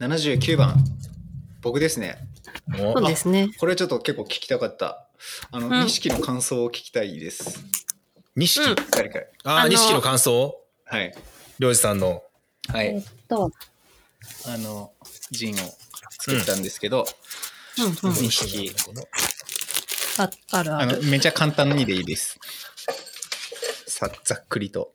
[0.00, 0.76] 79番。
[1.60, 2.18] 僕ですね。
[2.74, 3.48] おそうですね。
[3.58, 5.07] これちょっと結構聞きたかった。
[5.50, 7.64] あの、うん錦の感想を聞きたいです。
[8.36, 9.20] 錦、うん誰か。
[9.44, 10.60] ああ、あの錦の感想？
[10.84, 11.14] はい。
[11.58, 12.22] りょうじさんの。
[12.68, 13.04] はい。
[13.28, 13.50] と、
[14.46, 14.92] あの、
[15.30, 15.56] ジンを
[16.20, 17.06] 作ったんですけど、
[17.78, 18.14] うんうん。
[18.14, 18.72] 錦。
[20.18, 21.02] ああるああの、る。
[21.04, 22.38] めちゃ簡単にでいいです。
[23.86, 24.92] さ、ざっくりと。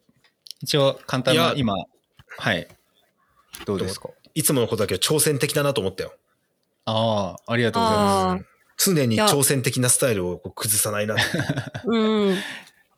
[0.62, 1.76] 一応、簡単いや、な今、
[2.38, 2.68] はい。
[3.66, 4.10] どうですか？
[4.36, 6.14] いつものことだけど挑戦的だなと思ったよ。
[6.86, 8.40] ああ、ありがとうございまあ
[8.78, 11.24] 常に挑戦的なスタイルをこう崩さないなって。
[11.40, 12.36] あ、 うん。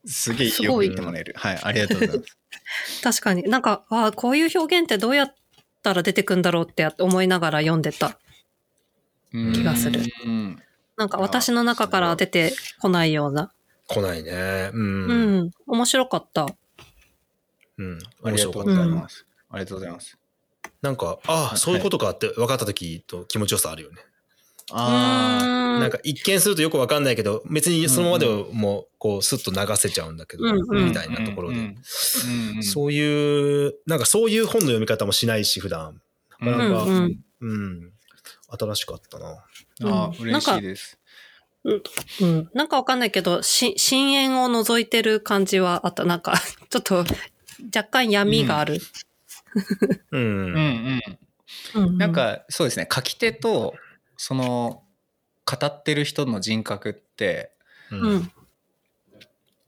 [0.05, 0.33] す。
[0.33, 1.33] すげえよく言ってもらえる。
[1.37, 2.37] はい、ありがとうございます。
[3.03, 3.43] 確かに。
[3.43, 5.35] なんか、あこういう表現ってどうやっ
[5.83, 8.19] たら出てくんだろうって思いながら読んでた。
[9.31, 10.61] 気がするうん。
[10.97, 13.51] なんか私の中から出てこないような。
[13.87, 14.71] 来ないね。
[14.73, 14.81] うん。
[14.81, 15.37] ううん。
[15.47, 15.51] ん。
[15.67, 16.43] 面白かった。
[16.43, 16.45] あ
[17.77, 18.75] 面りがとうご白かった。
[18.75, 19.25] ざいます。
[19.49, 20.17] ありがとうございます。
[20.81, 23.97] なんか、ああ、そういうことかって分かった時と気持ちよさあるよね。
[24.71, 31.55] あうんなんか一見するとよく分かんないけど、別にそのままでもう、こう、スッと流せちゃうんだけど、うんうんみたいなところで。
[31.55, 31.67] うんうん
[32.57, 36.01] うんそういう、なんかそういう本の読み方もしないし、普段。
[36.41, 37.91] うんなんか、うんうんうん。
[38.59, 39.43] 新しかったな。
[39.83, 40.97] あうん嬉しいです。
[42.21, 42.49] うん。
[42.53, 46.05] なんかわかんないけど、し、深淵を覗いてる感じはあった。
[46.05, 46.33] なんか、
[46.69, 47.05] ちょっと、
[47.75, 48.79] 若干闇がある。
[50.11, 50.21] うん。
[50.21, 51.01] うんうん。
[51.73, 53.73] うんなん、かそうですね書き手と
[54.17, 54.83] その
[55.45, 57.51] 語ってる人の人格って
[57.91, 58.15] ううん。
[58.17, 58.31] ん。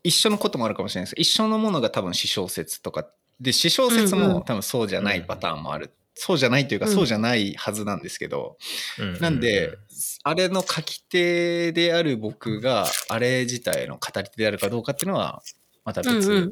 [0.03, 1.19] 一緒のこともあるかもしれないです。
[1.19, 3.07] 一緒のものが多分私小説とか。
[3.39, 4.31] で私小説うんうん。
[4.33, 6.93] も多分そうじゃないパターンもある、そうじゃないというかうん。
[6.93, 8.57] そうじゃないはずなんですけど、
[8.99, 9.19] うん。
[9.19, 9.77] なんで、
[10.23, 15.41] あれの書き手である僕があれ自体の語り手であるかどうかっていうのは
[15.85, 16.51] またうんうん別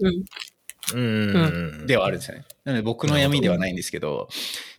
[0.93, 0.99] うん。
[0.99, 1.87] うんうん。
[1.87, 2.45] ではあるんですよね。
[2.63, 4.29] なので僕の闇ではないんですけど、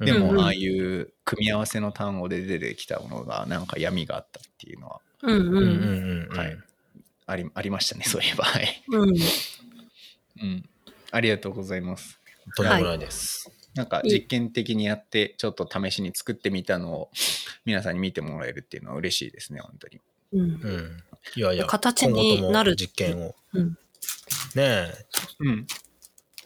[0.01, 6.29] でもああいう組み合わせの単語で出てきたものがなんか闇があったっていうのはうんうんうんうん。
[6.31, 6.37] うん。
[6.37, 6.59] はい
[7.27, 8.45] ありありましたね、 そういえば。
[8.45, 8.83] はい。
[8.88, 9.16] うん。
[10.40, 10.69] うん。
[11.11, 12.19] ありがとうございます。
[12.57, 13.51] とんでもないです。
[13.75, 17.11] なんか実験的にやって、ちょっと試しに作ってみたのを
[17.64, 20.01] 皆さんに見てもらえるっていうのは嬉しいですね、本当に。
[20.33, 21.03] うんうん。
[21.35, 23.35] いやいや、形になる実験を。
[23.53, 23.71] うん。
[23.71, 23.77] ね
[24.57, 24.95] え、
[25.40, 25.66] うん。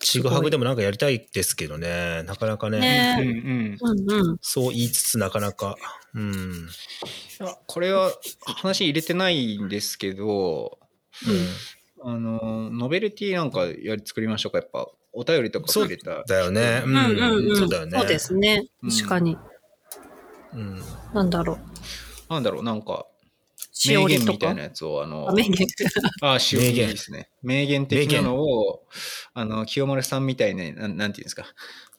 [0.00, 3.78] ちぐはぐでもなんかやりたいですけどね、なかなかね、ねうんうん。
[3.80, 4.38] うんうん。
[4.40, 5.76] そう言いつつなかなか、
[6.14, 6.68] うん。
[7.66, 8.12] これは
[8.46, 10.78] 話入れてないんですけど、
[11.26, 11.46] うん
[12.02, 14.88] あの、ノベルティなんかやり作りましょうか、やっぱ。
[15.12, 16.22] お便りとかそう入れた。
[16.22, 16.82] だよね。
[16.84, 17.56] ううんうんうん。
[17.56, 17.98] そうだよね。
[17.98, 18.68] そうですね。
[18.82, 19.36] うん確かに。
[20.54, 20.82] うん。
[21.12, 21.58] なんだろう。
[22.32, 23.06] なんだろう、なんか、
[23.72, 24.62] しおりとか名言みたいな。
[24.62, 25.66] やつを、あの、あ名言。
[26.22, 27.28] あ、しおり名言ですね。
[27.42, 28.86] 名言的なのを、
[29.34, 31.44] あの、清丸さんみたいな、なんなんていうんですか？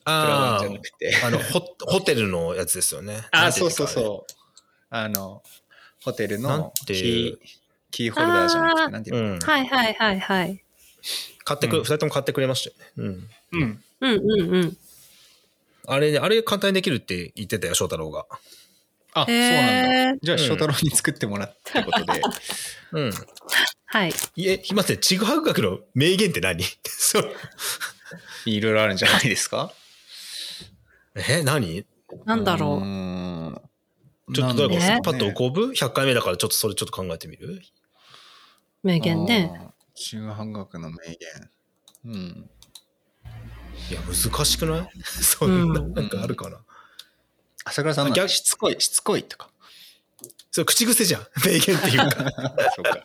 [0.03, 1.15] プラガンあじゃなくて。
[1.23, 3.27] あ、あの、ホホテルのやつですよね。
[3.31, 4.33] あ、そうそうかそう。
[4.89, 5.43] あの、
[6.03, 7.35] ホテルなんのキていう？
[7.35, 7.37] ー、
[7.91, 9.21] キーホルダーじゃなくあーて、なんていうの？
[9.33, 9.39] うん。
[9.39, 10.63] はいはいはいはい。
[11.43, 13.29] 買ってく、うん二人とも買ってくれましたよね。
[13.51, 13.61] うん。
[13.61, 13.83] うん。
[14.01, 14.77] うんうんうん。
[15.87, 18.25] あれね、あれ簡単にできるって言ってたよ、翔太郎が。
[19.13, 20.19] あ、そうなんだ。
[20.21, 22.21] じゃあ、うん翔太郎に作ってもらったことで。
[22.93, 23.13] うん。
[23.85, 24.13] はい。
[24.35, 26.63] いえ、ひません、ちぐはぐ学の名言って何？
[26.87, 27.33] そう。
[28.45, 29.73] いろいろあるんじゃないですか？
[31.15, 31.85] え、何？
[32.25, 32.79] なんだろう。
[34.31, 37.61] うちょっと誰かねパッと浮かぶ ?100 回目だからちょっとそれちょっと考えてみる？
[38.83, 39.51] 名言ね。
[39.59, 39.69] あー。
[39.93, 41.49] 中半学の名言。
[42.05, 42.49] うん。
[43.89, 44.89] いや、難しくない？
[45.03, 46.63] そんな、うんなんかあるかな？
[47.65, 49.49] 朝倉さんの逆しつこい、しつこいとか。
[50.51, 51.21] それ口癖じゃん。
[51.45, 52.09] 名言っていうか。
[52.75, 53.01] そうか。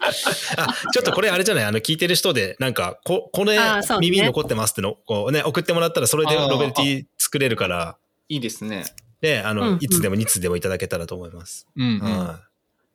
[0.56, 1.64] あ、ちょっとこれあれじゃない？
[1.64, 7.96] あの、聞いてる人で、なんか、こ、これあそうね耳に残ってますっての、こうね、送ってもらったらそれでロベルティ作れるから、
[8.28, 8.84] いいですね。
[9.20, 11.66] で、あの、うんうんいつでも2つでもいただけたらと思います。
[11.76, 12.46] うん、はい。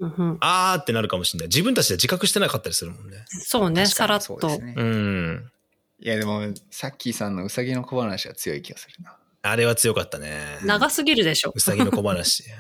[0.04, 1.48] うんうんあーってなるかもしれない。
[1.48, 3.24] 自分たちで自覚してなかったりするもんね。
[3.46, 4.36] そうね、さらっと。
[4.36, 4.74] うそうですね。
[4.74, 5.52] ん。
[6.00, 9.16] いや、でも、さっきさんのうさぎの小話は強い気がするな。
[9.44, 10.60] あれは強かったね。
[10.64, 11.60] 長すぎるでしょう。
[11.60, 12.44] さぎの小話。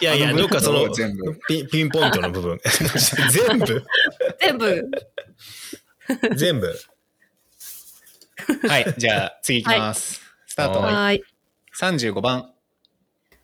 [0.00, 2.60] いやいや、どっかその全部ピンピンポイントの部分。
[3.30, 3.84] 全部
[4.40, 4.90] 全部。
[6.36, 6.74] 全部。
[8.68, 10.22] はい、じゃあ次いきます。
[10.46, 10.80] スタート。
[10.80, 11.24] はいはーい。
[11.78, 12.50] 35番。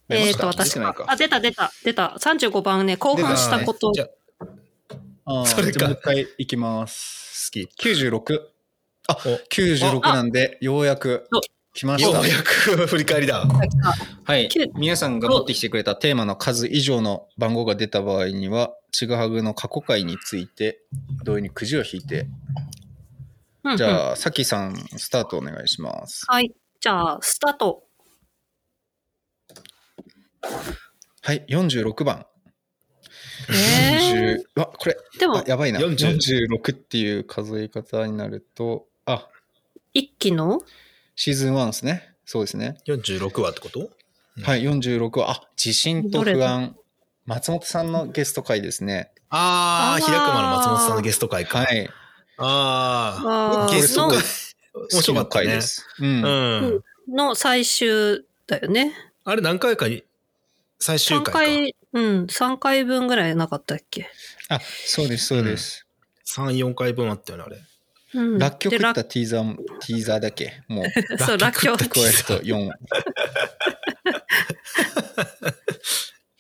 [0.09, 2.17] えっ、と、私は出てないかあ、出た出た、出た。
[2.21, 4.01] 35番ね、後半したことじ。
[4.01, 4.09] ゃ
[5.25, 7.51] あそれかじゃあもう一回いきます。
[7.53, 7.69] 好き。
[7.81, 8.60] 96。
[9.11, 11.41] あ、お96なんで、ようやくお
[11.75, 12.17] 来ました。
[12.17, 13.45] ようやく振り返りだ。
[14.25, 14.49] はい。
[14.77, 20.83] 皆さんが持ってきてくれたテーマの数以上の番号が出た場合には、ちぐはぐの過去回について、
[21.25, 22.21] 同意にくじを引いて、
[23.65, 26.25] うんうんじゃあ、さきさん、スタートお願いします。
[26.27, 26.51] はい。
[26.81, 27.85] じゃあ、スタート。
[31.23, 32.25] はい、46番。
[33.51, 35.81] え40うわ、これ、でもあ、やばいな。
[35.81, 36.17] 40
[36.59, 38.90] 46っていう数え方になると、あ、
[39.93, 40.63] 一期の？
[41.17, 42.15] シーズン1ですね。
[42.25, 42.79] そうですね。
[42.87, 43.91] 46話ってこと？
[44.37, 46.77] うんはい、46は、あ、自信と不安。
[47.27, 49.13] 松本さんのゲスト回ですね。
[49.29, 51.59] あー、あー平熊の松本さんのゲスト会か。
[51.59, 51.91] はい。
[52.39, 53.29] あー
[53.67, 54.23] あー、ゲスト会の。
[54.93, 55.61] 面白かったねで。
[55.61, 55.85] す。
[55.99, 56.25] うん。
[56.25, 56.29] う
[57.09, 57.15] ん。
[57.15, 58.95] の最終だよね。
[59.25, 60.05] あれ何回かに、
[60.79, 61.39] 最終3回か。
[61.41, 64.09] 回、うん、3回分ぐらいなかったっけ？
[64.49, 65.87] あ、そうです、そうです。
[66.27, 67.59] 3、4回分あったよね、あれ。
[68.15, 68.39] うん。
[68.39, 70.63] 楽曲でったティーザーも、ティーザーだけ？
[70.69, 70.85] もう、
[71.19, 71.77] そう、らっきょう。
[71.77, 72.71] 加えると4。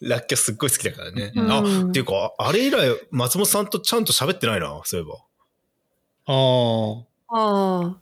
[0.00, 1.33] ラッキョすっごい好きだからね。
[1.35, 5.14] うんあ、っていうか、あれ以来、松本さんとちゃんと喋ってないな、そういえば。
[6.26, 6.33] あ
[7.28, 7.96] あ、ああ。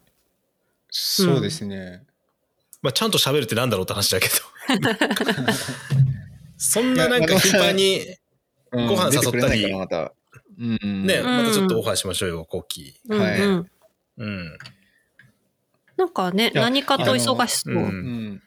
[0.91, 2.05] そうですね。
[2.83, 4.35] まあ、ちゃんと喋るってなんだろうって話だけど。
[6.57, 8.05] そんななんか頻繁に、う
[8.83, 10.13] んご飯誘ったり出て
[10.59, 10.85] くれないかな、また。
[10.85, 11.07] うん。
[11.07, 13.61] ね、んまたちょっとオファーしましょうよ、コッキうんはいうん。
[13.61, 13.67] ー。
[14.19, 14.59] うん。
[15.97, 17.75] なんかね、何かと忙しそう。
[17.75, 18.43] うんうん。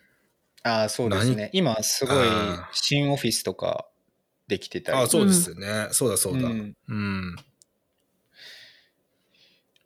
[0.63, 1.49] ああ、そうですね。
[1.53, 2.27] 今、すごい
[2.71, 3.87] 新オフィスとか
[4.47, 4.97] できてたり。
[4.99, 5.87] あ、そうですよね。
[5.91, 6.47] そうだそうだ。
[6.47, 6.75] ううん。
[7.31, 7.35] ん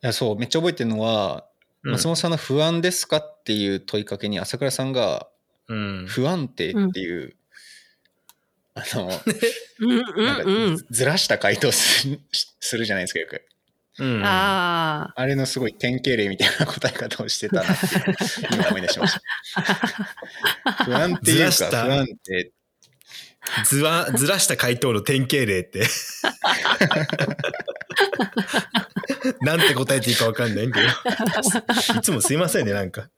[0.03, 1.47] いや、そう、めっちゃ覚えてるのは、
[1.83, 5.27] 松本さんの不安ですかっていう問いかけに朝倉さんが
[5.67, 6.05] うん。
[6.07, 7.35] 不安定っていう、
[8.75, 9.09] あの、
[9.79, 12.19] うんなんかうんずらした回答する
[12.59, 13.41] するじゃないですか、よく。
[13.99, 14.15] うん。
[14.17, 14.23] うん。
[14.25, 18.03] ああれのすごい典型例みたいな答え方をしてたなっていう、
[18.51, 19.21] 今思い出しました。
[20.85, 22.51] 不安っていうか、不安定。
[23.65, 25.85] ずわ、ずらした回答の典型例って。
[29.41, 30.89] なんて答えていいかわかんないんだよ。
[31.97, 33.09] いつもすいませんね、なんか。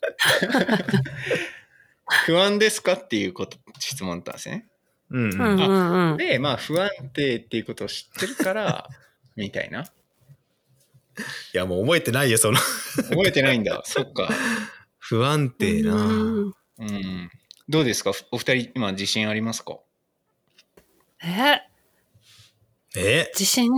[2.26, 4.67] 不安ですかっていうこと、質問だったんですね。
[5.12, 5.42] うん。
[5.42, 5.50] あ。
[5.50, 6.18] うんうんうん。
[6.18, 8.90] で、まあ、不安定っていうことを知ってるから、
[9.36, 9.84] みたいな。
[9.84, 12.58] いや、もう覚えてないよ、その。
[13.10, 13.82] 覚えてないんだ。
[13.86, 14.30] そっか。
[15.00, 15.96] 不安定な。
[15.96, 17.30] うんうん。
[17.70, 18.12] どうですか？
[18.32, 19.80] お二人、今、自信ありますか？
[21.24, 21.62] え、
[22.96, 23.32] え？
[23.34, 23.72] 自信、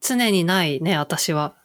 [0.00, 1.56] 常にないね、私は。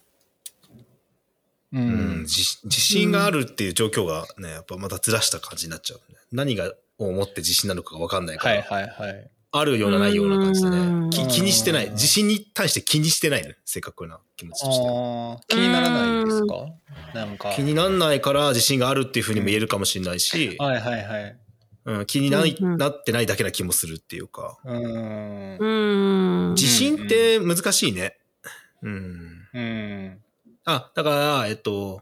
[1.71, 6.17] ううん、自自信があるっていう状況がね、やっぱまたずらした感じになっちゃう、ね。
[6.31, 9.31] 何がを思って自信なのかがわかんないから、はいはいはい。
[9.51, 11.09] あるようなないような感じでうんね。
[11.09, 11.89] き気にしてない。
[11.91, 13.57] 自信に対して気にしてないね。
[13.65, 15.55] 正確な気持ちとして。
[15.55, 16.67] 気にならないですか？
[17.15, 17.51] なんか。
[17.55, 21.37] 気になんないから自信があるっていうふうにも言えるかもしれないし、はいはいはい。
[21.85, 24.59] うん、気にな,、いうんうんなってないだけな気もするっていうか。
[24.65, 26.51] うーんう。
[26.51, 26.53] ん。
[26.53, 28.17] 自信って難しいね。
[28.83, 29.47] うん。
[29.53, 30.19] うん。
[30.65, 32.01] あ、だから、えっと、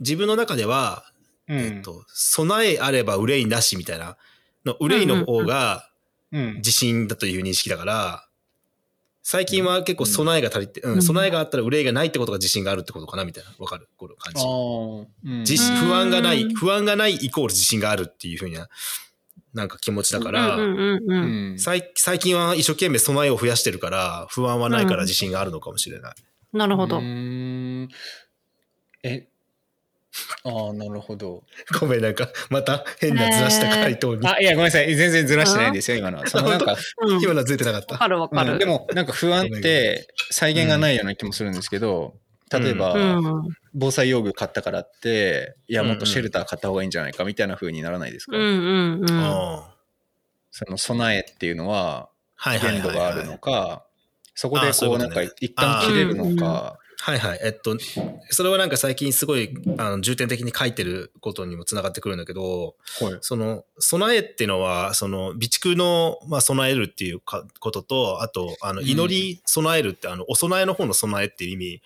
[0.00, 1.10] 自分の中では、
[1.52, 1.58] うん。
[1.58, 4.16] えっと、備えあれば憂いなしみたいな、
[4.64, 5.88] の憂いの方が
[6.32, 6.54] うん。
[6.56, 8.26] 自信だという認識だから、
[9.22, 11.02] 最近は結構備えが足りて、うん、うん。
[11.02, 13.50] 備えがあったら憂いがないってことが自信があるってことかなみたいな。
[13.58, 13.86] わかる？
[13.98, 14.44] この感あじ。
[14.44, 15.06] ー。
[15.26, 15.38] うん。
[15.40, 16.54] 自信不安がない、うん。
[16.54, 18.68] 不安がないイコール自信があるっていうふうな、
[19.52, 21.14] なんか気持ちだから、うんうんうんうう
[21.52, 21.54] ん。
[21.54, 21.58] ん。
[21.58, 26.14] 最最近は一生懸命備えを増やしてるから、不安はないから自信があるのかもしれない。
[26.54, 26.96] なるほど。
[26.96, 27.00] う。
[27.00, 27.88] ーん。
[29.02, 29.28] え、
[30.44, 31.42] ああ、なるほど。
[31.80, 34.26] ごめん、なんか、また変なずらした回答に。
[34.26, 34.94] あ、いや、ごめんなさい。
[34.94, 36.26] 全然ずらしてないんですよ、今のは。
[36.26, 37.22] そのなんか、 うん。
[37.22, 37.94] 今のはずれてなかった。
[37.94, 38.52] わかるわかる。
[38.52, 42.14] うんでも、なんか不安って再現がないような気もするんですけど、
[42.52, 43.48] 例えば、うん。
[43.74, 49.06] 防災用具買ったからって、いや、うんうんもっとシェルター買った方がいいんじゃないかみたいな風にならないですか、うんうんうん。
[49.10, 49.74] あ
[50.50, 53.28] その備えっていうのはあはいはいはい、限度があるはい。
[53.28, 53.86] のか、
[54.34, 57.40] そこでこうなんか一旦切れるのか、はいはい。
[57.42, 57.76] えっと、
[58.30, 63.18] それはなんか最近すごいあの重点的に書いてることにもつながってくるんだけど、はい。
[63.22, 68.86] その備えっていうのは、その備蓄の、まあ、備えるっていうかことと、あと、あの、うん。
[68.86, 71.82] 祈り備えるって、あの、お供えの方の備えっていう意味、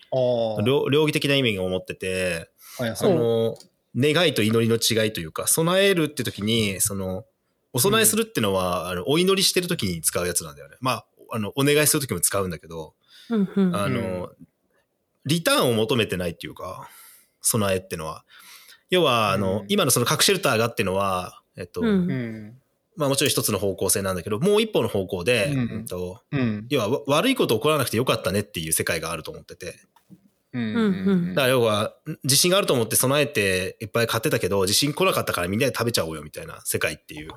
[0.63, 2.95] 両両義的な意味を持ってて、はいはい。
[2.95, 3.57] その、
[3.95, 7.25] 願いと祈りの違いというか、備えるって時に、その、
[7.73, 10.75] お供えするっていうのは、あの、お祈りしてる時に使うやつなんだよね。
[10.79, 12.93] まあ、あの、お願いする時も使うんだけど、
[13.31, 13.75] うんうん。
[13.75, 14.29] あの、
[15.27, 16.89] リターンを求めてないっていうか、
[17.41, 18.25] 備えってのは。
[18.89, 21.87] 要は、あの、うん今のその核シェルターがっていうのは、えっと、うん。
[21.87, 22.61] うん。
[22.95, 25.79] まあもちろん一つの方向性なんだけど、もう一歩の方向で、うん。
[25.79, 26.65] えっと、うん。
[26.69, 29.75] 要はわ悪いこと起こらなくてよかったねっていう世界があると思ってて。
[30.53, 30.75] うん。
[30.75, 37.31] うんだから要は、自信があると思って備えていっぱい買ってたけど、自信来なかったからみんなで食べちゃおうよみたいな世界っていう。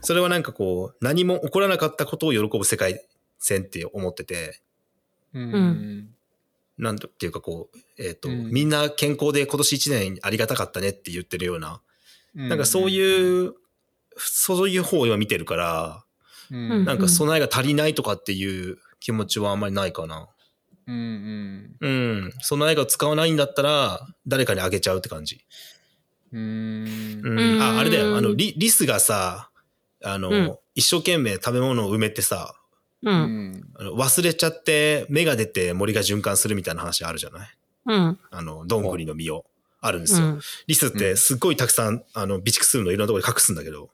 [0.00, 3.00] それはなんかこう、何も起こらなかったことを喜ぶ世界
[3.38, 4.60] 線って思ってて、
[5.32, 6.13] うん
[6.78, 11.80] なんていうかこう、えっ、と、うんみんな健康で今年一年ありがたかったねって言ってるような、
[12.34, 13.54] うんなんかそういう、
[14.16, 16.04] そういう方を今見てるから、
[16.50, 20.28] うんなんか備えが足りないとかっていう気持ちはあんまりないかな。
[20.86, 22.32] うんうん。
[22.42, 25.40] 備えが使わないんだったら、誰かにあげちゃうって感じ。
[26.32, 27.62] うんうんうん。
[27.62, 28.16] あ、あれだよ。
[28.16, 29.50] あの、うんリリスがさ、
[30.02, 32.56] あの、うん一生懸命食べ物を埋めてさ、
[33.04, 33.10] う。
[33.10, 37.48] うんんあの忘れちゃって芽が出て森が循環するみたいな話あるじゃない？
[37.86, 38.18] うん。
[38.30, 39.44] あの、どんぐりの実を。
[39.86, 40.26] あるんですよ。
[40.26, 40.40] うん。
[40.66, 43.90] リスってすっごいたくさん、あの、備蓄するのいろんなところに隠すんだけど、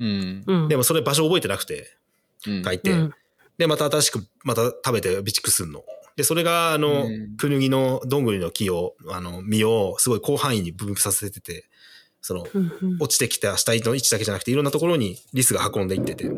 [0.00, 0.68] うんうん。
[0.68, 1.94] でもそれ場所覚えてなくて、
[2.46, 3.14] うん書いて、うん
[3.58, 5.84] で、また新しく、また食べて備蓄するの。
[6.16, 11.66] で、それが、あの、うんクヌギのどんぐりの木を、あの、実をすごい広範囲に分布させてて、
[12.22, 12.46] その、
[12.98, 16.30] 落ちてきた下の位置だけじゃなくて、いろんなところにリスが運んでいってて、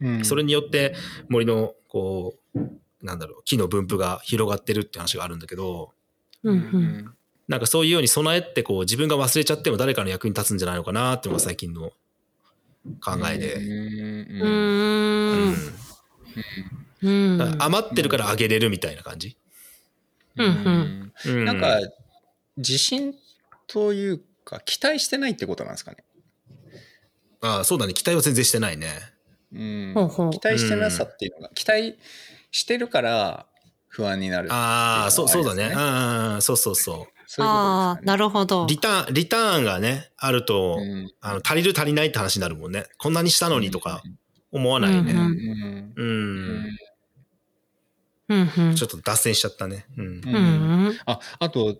[0.00, 0.94] うんそれによって
[1.28, 2.58] 森の、こう、
[3.02, 5.92] なんだろう、木の分布が広がってるって話があるんだけど、
[6.42, 7.14] うんうん
[7.46, 11.92] なんかそういうように備えってこう自分が忘れちゃっても誰かの役に立つんじゃないのかなっていうのが最近の
[13.02, 13.56] 考えで。
[13.56, 13.60] う
[17.02, 19.36] うん余ってるからあげれるみたいな感じ？
[20.36, 21.80] うんうんなんか
[22.56, 23.14] 自信
[23.66, 25.98] というか期待してないってことなんですかね？
[27.42, 27.92] ああ、そうだね。
[27.92, 28.88] 期待は全然してないね。
[29.54, 31.98] うんほうほう期待してなさっていうのが、期待
[32.50, 33.46] してるから
[33.88, 34.52] 不安になる。
[34.52, 35.72] ああ、そう、そうだね。
[35.74, 38.06] ああ、そうそうそそういうああ、ことですかね。
[38.06, 38.66] なるほどう。。
[38.68, 42.84] リターン、リターンがね、あると、うんあの足りる足りないって話になるもんね。
[42.98, 44.02] こんなにしたのにとか
[44.52, 45.12] 思わないね。
[45.12, 45.94] ううんうん。
[45.96, 46.66] うん
[48.28, 48.74] うんうん。
[48.74, 49.86] ちょっと脱線しちゃったね。
[49.96, 50.06] うん。
[50.06, 50.34] ううん
[50.88, 50.98] ん。
[51.06, 51.76] ああと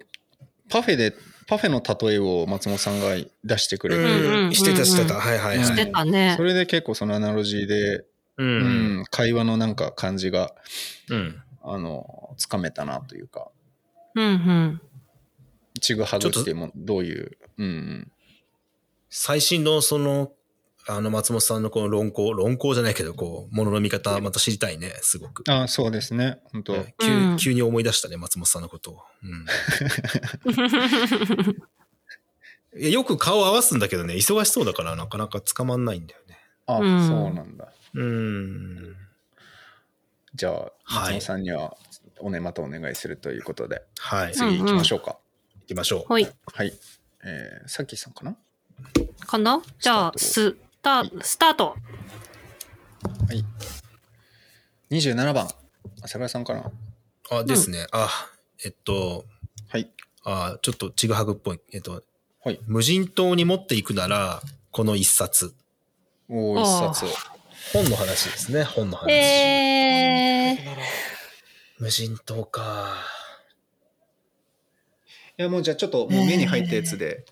[0.68, 1.14] パフェで
[1.46, 4.54] パフェの例えを松本さんが出してくれて、うんうん。
[4.54, 5.14] してたしてた。
[5.14, 5.92] はいはいしてはい。
[5.92, 6.42] たねそ。
[6.42, 8.06] れで結構そのアナロジーで、う。
[8.38, 10.54] うんん会話のなんか感じが
[11.10, 11.40] うん。
[11.62, 13.48] あのつかめたなというか
[14.14, 14.80] うんうん。
[15.80, 18.10] ちぐはぐってもんどういう、うん
[19.16, 20.32] 最新のその、
[20.86, 25.42] あの松本さんのこの論考、論考じゃないけど、こう、ものの見方、また知りたいね、すごく。
[25.46, 26.40] うん、あそうですね。
[26.52, 27.36] 本当、ね急うん。
[27.38, 29.02] 急に思い出したね、松本さんのことを。
[29.22, 29.46] うん。
[32.80, 36.38] いやよく顔合わすんだけどね、忙しそうだからなかなか捕まんないんだよね。
[36.66, 37.06] あ、うん。
[37.06, 37.72] そうなんだ。
[37.94, 38.96] うん。
[40.34, 40.72] じゃあはい。
[40.84, 41.76] 松本さんには
[42.18, 44.26] おねまたお願いするということで、はい。
[44.26, 45.18] うん次次行きましょうか、
[45.60, 46.12] 行きましょう。
[46.12, 46.30] はい。
[46.52, 46.72] はい。
[47.24, 48.36] えー、さっきさんかな？
[49.24, 49.62] かな？
[49.78, 51.64] じゃあ、スタスタート。
[51.70, 51.76] は
[53.32, 53.42] い
[54.90, 55.48] 27番
[56.02, 56.70] 朝倉さんかな？
[57.30, 57.86] あ、ですね。
[57.90, 58.28] あ、
[58.62, 59.24] えっと、
[59.70, 59.90] はい
[60.24, 61.60] あ、ちょっとちぐはぐっぽい。
[61.72, 62.02] えっと、
[62.44, 65.54] はい無人島に持っていくなら、この一冊。
[66.28, 67.08] おー一冊を。
[67.72, 69.10] 本の話ですね、本の話。
[69.10, 72.94] えー、無人島か。
[75.38, 77.24] いやもうじゃあちょっともう目に入ったやつで、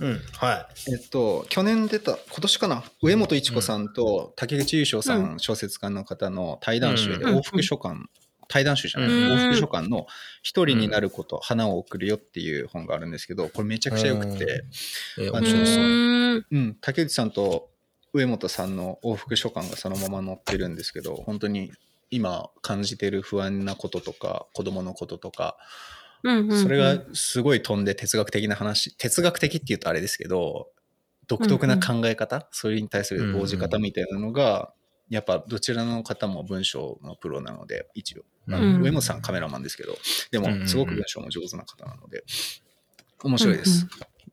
[0.00, 7.38] うん、はえっと、去年出た、今年かな、上本一子さんと竹口優勝さん、小説家の方の対談集で、うん。
[7.38, 8.00] 往復書簡、
[8.48, 9.32] 対談集じゃない、うん。
[9.32, 10.06] 往復書簡の
[10.42, 14.64] 一人になること、花を送るよっていう本があるんですけど、これめちゃくちゃ良くて、
[15.18, 15.84] あう面白そう。
[15.84, 16.46] ーん。
[16.50, 17.70] うん、竹内さんと
[18.12, 21.72] 上本さんの往復書簡がそのまま載ってるんですけど、本当に
[22.10, 25.56] 今感じてる不安なこととか、子供のこととか、
[26.24, 30.68] うんうんうんそれがすごい飛んで哲学的な話、哲学的って言うとあれですけど、
[31.26, 34.72] 独特な考え方、それに対する応じ方みたいなのが、
[35.10, 38.22] やっぱどちらの方も文章のプロなので、一応。
[38.46, 39.96] 上本さんカメラマンですけど、
[40.30, 42.24] でうんうんうんもすごく文章も上手な方なので、
[43.22, 43.86] 面白いです。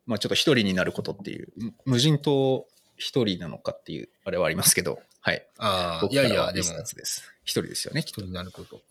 [0.06, 2.66] まあちょっと一人になることっていう、む無人島
[2.96, 5.46] 一人なのかっていう、あれはありますけど、はい。
[5.58, 7.22] ああ、僕いやいや、でも一、冊です。
[7.44, 8.20] 一人ですよね、きっと。
[8.22, 8.82] 人になること。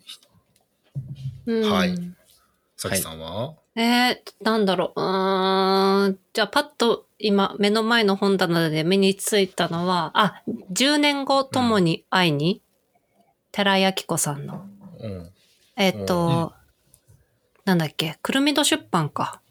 [1.45, 1.95] うんはい
[2.81, 4.99] さきさんは、えー、なんだろう。
[4.99, 6.19] うーん。
[6.33, 10.41] じゃあ、パッと今、目の前の本棚で目についたのは、あ、
[10.73, 12.63] 10年後ともに会いに、
[13.51, 14.65] 寺井明子さんの。
[14.99, 15.29] うん。
[15.77, 16.53] えっ、と、
[17.65, 19.41] なんだっけ、くるみど出版か。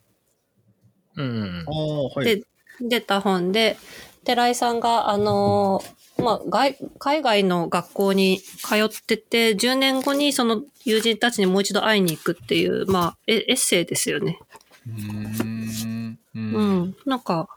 [1.15, 1.71] うんうんあ。
[1.71, 2.25] あ、はい。
[2.25, 2.43] で、
[2.81, 3.77] 出た本で、
[4.25, 14.39] 寺井さんが、あのーまあ、外、海外の学校に通ってて、10年後にその友人たちにもう一度会いに行くっていう、まあ、エエッセイですよね。
[14.87, 16.19] うーん。
[16.35, 16.97] ううんん。
[17.07, 17.49] なんか、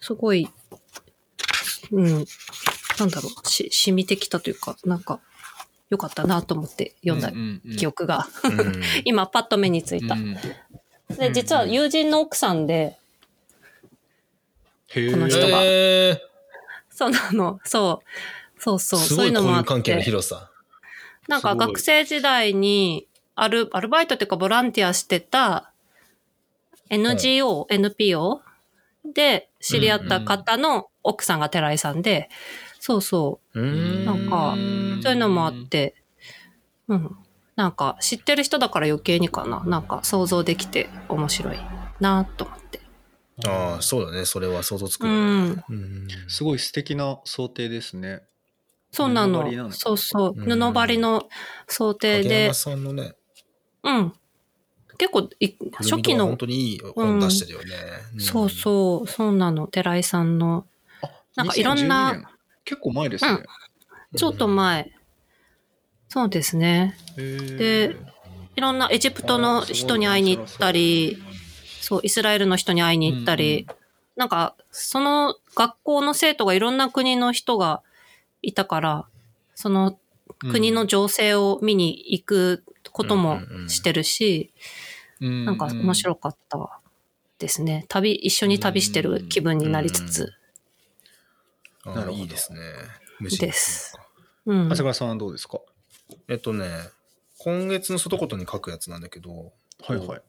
[0.00, 0.48] すごい、
[1.90, 5.20] うん、なんだろう、し、染みてきたというか、なんか、
[5.90, 7.32] 良かったなと思って読んだ
[7.78, 10.14] 記憶が、うん 今パッと目についた。
[10.14, 10.36] うん
[11.16, 12.98] で、実は友人の奥さんで、
[14.92, 16.28] この人がえー
[16.90, 18.60] そうなの、そう。
[18.60, 20.04] そうそう、すそういうのもあっごい交友関係のて。
[20.04, 20.50] 広さ。
[21.28, 25.70] なんか学生時代に、アル、アルバイトっていうかボランティアしてた
[26.90, 28.40] NGO、NPO
[29.14, 32.30] で知り合った方の奥さんが寺井さんで、
[32.80, 34.54] そうそうう、んなんか
[35.02, 35.94] そういうのもあって、
[36.88, 37.16] うん。
[37.54, 39.62] なんか知ってる人だから余計にかな。
[39.64, 41.58] なんか想像できて面白い
[42.00, 42.80] なと思って。
[43.46, 44.24] ああ、そうだね。
[44.24, 45.12] それは想像つくね。
[45.12, 45.64] ん。
[45.68, 48.22] うんすごい素敵な想定ですね。
[48.90, 49.70] そうなのなの。
[49.72, 50.34] そうそう。
[50.36, 51.28] うん布張りの
[51.68, 53.14] 想定で影山、さんのね、
[53.84, 54.12] うん。
[54.98, 57.74] 結構い、初期の本、当にいい本出してるよね。
[58.16, 59.68] んそうそう、そうなの。
[59.68, 60.66] 寺井さんの、
[61.02, 62.26] あなんかいろんな2012年
[62.64, 63.42] 結構前ですね。
[64.16, 64.92] ちょっと前、
[66.08, 66.96] そうですね。
[67.16, 67.96] で
[68.56, 71.22] いろんなエジプトの人に会いに行ったり、
[71.88, 73.74] そう、イスラエルの人に会いに行ったり、うん
[74.18, 77.84] なんか、その学校の生徒がいろんな国の人が
[78.42, 79.06] いたから、
[79.54, 79.96] その
[80.50, 84.52] 国の情勢を見に行くこともしてるし、
[85.20, 86.80] ななんか面白かった
[87.38, 87.84] ですね。
[87.88, 90.32] 旅、一緒に旅してる気分になりつつ。
[91.84, 92.58] あなるほどいいですね。
[93.38, 93.96] です
[94.46, 94.68] うん。
[94.68, 95.60] 長谷川さんはどうですか？
[96.26, 96.66] えっとね、
[97.38, 99.52] 今月の外言に書くやつなんだけど、
[99.84, 100.22] はいはい。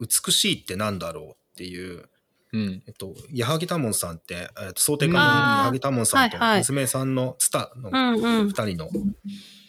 [0.00, 2.08] 美しいってなんだろうっていう、
[2.52, 2.82] うん。
[2.86, 8.64] えっと、矢作多門さんって、えっと、想定家の矢作多門さんと娘さんのツタのうんうん二。
[8.66, 8.88] 人の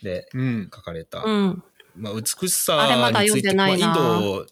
[0.02, 0.70] でうん。
[0.74, 1.64] 書かれた、うん。
[1.96, 4.46] まあ、美しさについて、まあ、いなド、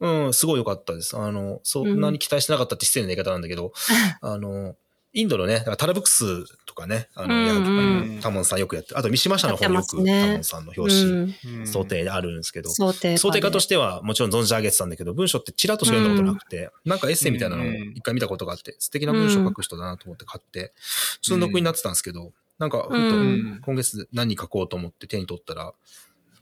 [0.00, 1.16] うん、すごい良かったです。
[1.16, 3.72] あの、そんなに期待してなかったって失礼な言い方なんだけど、
[4.20, 4.76] あの、
[5.14, 8.08] インドのね、だからタラブックスとかね、あの、うん矢うん。
[8.16, 10.22] 作タモンさんよくやって、あと三島社の方によくね。
[10.22, 11.66] タモンさんのう表紙、ん。
[11.66, 13.16] 想定であるんですけど、想定。
[13.16, 20.72] 想定家としててはもちろん存じ上げてたんだけど、文章ってちらっとしか読んだことなくて、なんかエッセイみたいなのを一回見たことがあって、素敵な文章を書く人だなと思って買って、
[21.20, 23.60] ちょっと読になってたんですけど、なんかふとうん。
[23.64, 25.74] 今月何書こうと思って手に取ったら、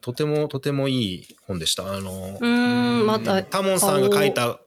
[0.00, 1.92] とてもとてもいい本でした。
[1.92, 4.60] あの、うーん、また、タモンさんが書いた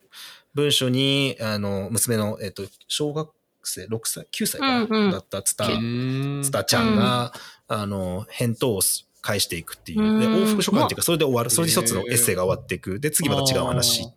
[0.53, 3.29] 文章に、あの、娘の、えっと、小学
[3.67, 7.33] 生、6歳、9歳かな、だったツタ、うんツタちゃんが、
[7.67, 10.19] あの、返答をす返していくっていう。
[10.19, 11.49] で、うん往復書簡っていうか、それで終わる。
[11.49, 12.99] それで一つのエッセイが終わっていく。
[12.99, 14.07] で、次また違う話。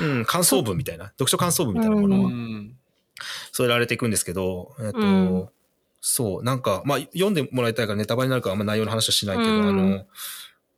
[0.00, 2.76] うん、感想文みたいな、読書感想文みたいなものをうん。
[3.52, 5.48] 添えられていくんですけど、えっと、うん
[6.08, 10.06] そう、なんか、まあ、読んでもらいたいからネタバレになるからあんま内容の話はしないけど、うんあの、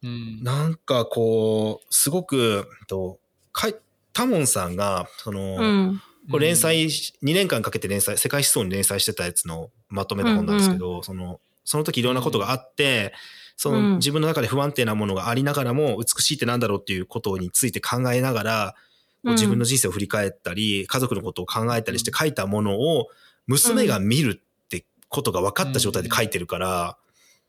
[0.05, 0.43] うん。
[0.43, 3.19] なんかこう、すごく、と、
[3.53, 3.77] かい
[4.15, 6.03] タモンさんが、その、うん。
[6.31, 13.15] これ連載し、2年間かけて連載、世界思想に連載してたやつのまとめた本なんですけど、その、その時いろんなことがあって、
[13.57, 13.97] そのうん。
[13.97, 18.75] 自分の中で不安定なものがありながらも、美しいってなんだろうっていうことについて考えながら、
[19.25, 23.09] 自分の人生を振り返ったり、家族のことを考えたりして書いたものを、
[23.47, 26.97] 娘が見るってことが分かった状態で書いてるから、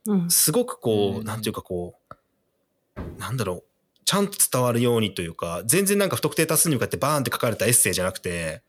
[0.08, 0.32] うん。
[0.32, 1.26] すごくこう、うん。
[1.26, 1.96] なんていうかこ
[2.98, 3.64] う、なんだろう、
[4.04, 8.62] ちゃんと伝わるようにというか、全然なんか不特定多数に向かってバーンって書かれたエッセイじゃなくて、うん。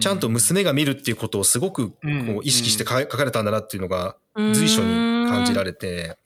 [0.00, 4.54] ちゃんと娘が見るっていうことをすごくこう意識して書書かれたんだなっていうのがうん。
[4.54, 6.16] 随所に感じられて、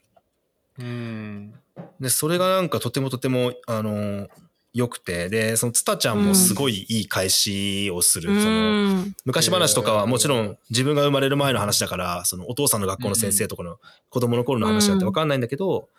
[0.79, 1.53] うん。
[1.99, 4.27] で、それがなんかとてもとても、あの、
[4.73, 8.31] 良くて、で、そのツタちゃんもすごいいい返しをする。
[8.31, 9.15] うそのん。
[9.25, 13.79] 昔話とかはもちろん自分が生まれる前の話だから、そのお父さんの学校の先生とかの
[14.09, 15.89] 子供の頃の話なんてわかんないんだけど、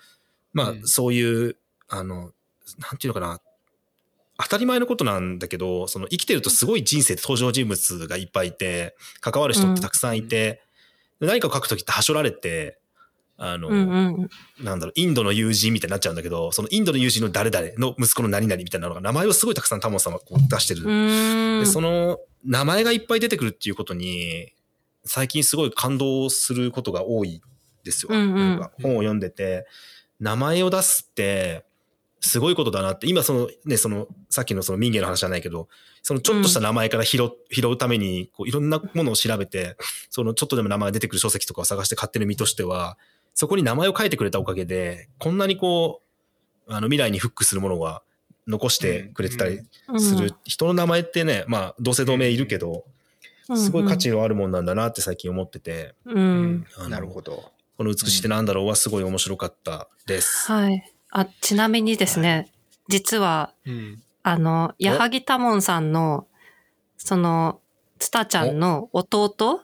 [0.52, 1.56] まあうんそういう、
[1.88, 3.40] あの、なんていうのかな、
[4.40, 10.62] 当たり前のことなんだけど、その生きてるとすごい人生で登場人物がいっぱいいて、関わる人ってたくさんいて、
[11.20, 12.78] 何かを書くときってはしょられて、
[13.36, 14.64] あの、うんうん。
[14.64, 20.82] なんだろう、インドの友人みたいになっちゃうんだけど、そのインドの友人の誰々の息子の何々みたいなのが名前をすごいたくさんタモンさんはこう出してる。
[20.84, 21.60] うん。
[21.60, 24.52] で、その名前がいっぱい出てくるっていうことに、
[25.04, 27.40] 最近すごい感動することが多い
[27.84, 28.10] ですよ。
[28.12, 29.66] うんうんなんか本を読んでて、
[30.20, 31.64] 名前を出すって、
[32.20, 35.68] すごいことだなって、今そのね、その、さっきのその民芸の話じゃないけど、
[36.02, 39.76] そのちょっとした名前から拾,、拾うために、こういろんなものを調べて、
[40.10, 42.98] そのちょっとでも名前が出てくる書籍とかを探して買ってる身としては、
[43.34, 46.02] そこに名前を書いてくれたおかげで、こんなにこ
[46.66, 48.02] う、あの未来にフックするものが
[48.46, 49.60] 残してくれてたり
[49.98, 52.84] する、人の名前ってね、まあ同姓同名いるけど、
[53.56, 56.66] すごい価値のあるもんなんだなって最近思ってて、うん。
[56.88, 57.52] なるほど。
[57.76, 60.50] この美しいってなんだろうはすごい面白かったです。
[60.50, 60.92] はい。
[61.10, 62.50] あ、ちなみにですね、
[62.88, 66.26] 実は、うんあの、矢作多門さんの、
[66.98, 67.60] その、
[67.98, 69.62] つたちゃんの弟、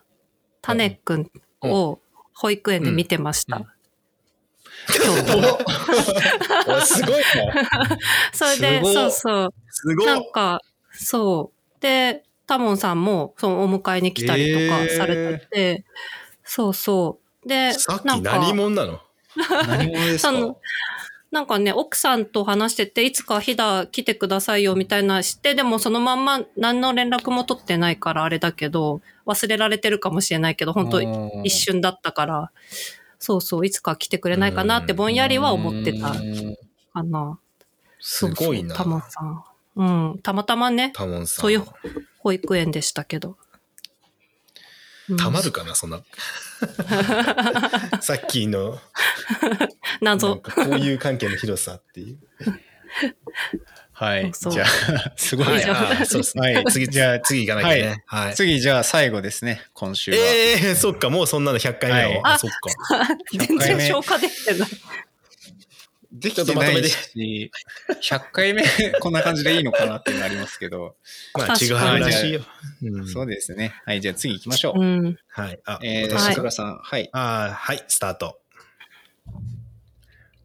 [0.63, 1.31] たねくん
[1.63, 2.01] を
[2.35, 3.57] 保育園で見てました。
[3.59, 3.67] うん
[4.89, 7.23] 今日おすごいな。
[8.33, 9.55] それで、そうそう。
[9.71, 10.07] すごい。
[10.07, 10.61] なんか、
[10.93, 11.81] そう。
[11.81, 15.85] で、タモンさんも、そのお迎えに来たりとかされてて、
[16.45, 17.49] そうそう。
[17.49, 19.01] で、さっきなんか何者なの？
[19.69, 20.33] 何者ですか？
[20.33, 20.59] その
[21.35, 31.03] なんかね、奥さんと話してて、いつか飛騨来てくださいよみたいなして、でもそのまんま何の連絡も取ってないからあれだけど、忘れられてるかもしれないけど、本当
[31.43, 32.53] 一瞬だったから、
[33.19, 36.57] そうそう、いつか来てくれないかなってぼんやりは思ってたうん
[36.93, 37.41] かな。
[37.99, 38.77] すごいな。
[38.77, 39.45] タモンさん。
[39.75, 40.93] うん、たまたまね。
[41.27, 41.65] そういう
[42.21, 43.37] 保育園でしたけど。
[45.11, 46.03] うんたまるかな、そんな。
[48.01, 48.81] さっきの、
[50.01, 50.37] なん謎。
[50.37, 52.19] かこういう関係の広さっていう。
[53.93, 54.33] はい。
[54.33, 55.47] じゃあ、すごい
[56.05, 56.55] そうですね。
[56.55, 58.03] はい次、じゃあ次行かなきゃね。
[58.07, 58.35] はい。
[58.35, 60.17] 次、じゃあ最後ですね、今週は。
[60.17, 62.09] ええー、そっか、もうそんなの100回目の。
[62.09, 62.57] はいあ、そっか。
[63.33, 64.69] 全然消化できてない。
[66.15, 67.51] できてとまとめてないし、
[68.01, 68.63] 100回目
[69.01, 70.97] こんな感じでいいのかなっていうのありますけど、
[71.35, 72.45] まあ、確かにちぐはぐらしいよ。
[72.83, 73.75] うんそうですね。
[73.85, 74.81] はい、じゃあ次行きましょう。
[74.81, 75.19] うん。
[75.29, 75.61] はい。
[75.65, 77.09] あ、えー、私かさくらさん、はい。
[77.13, 78.41] あーはい、スタート。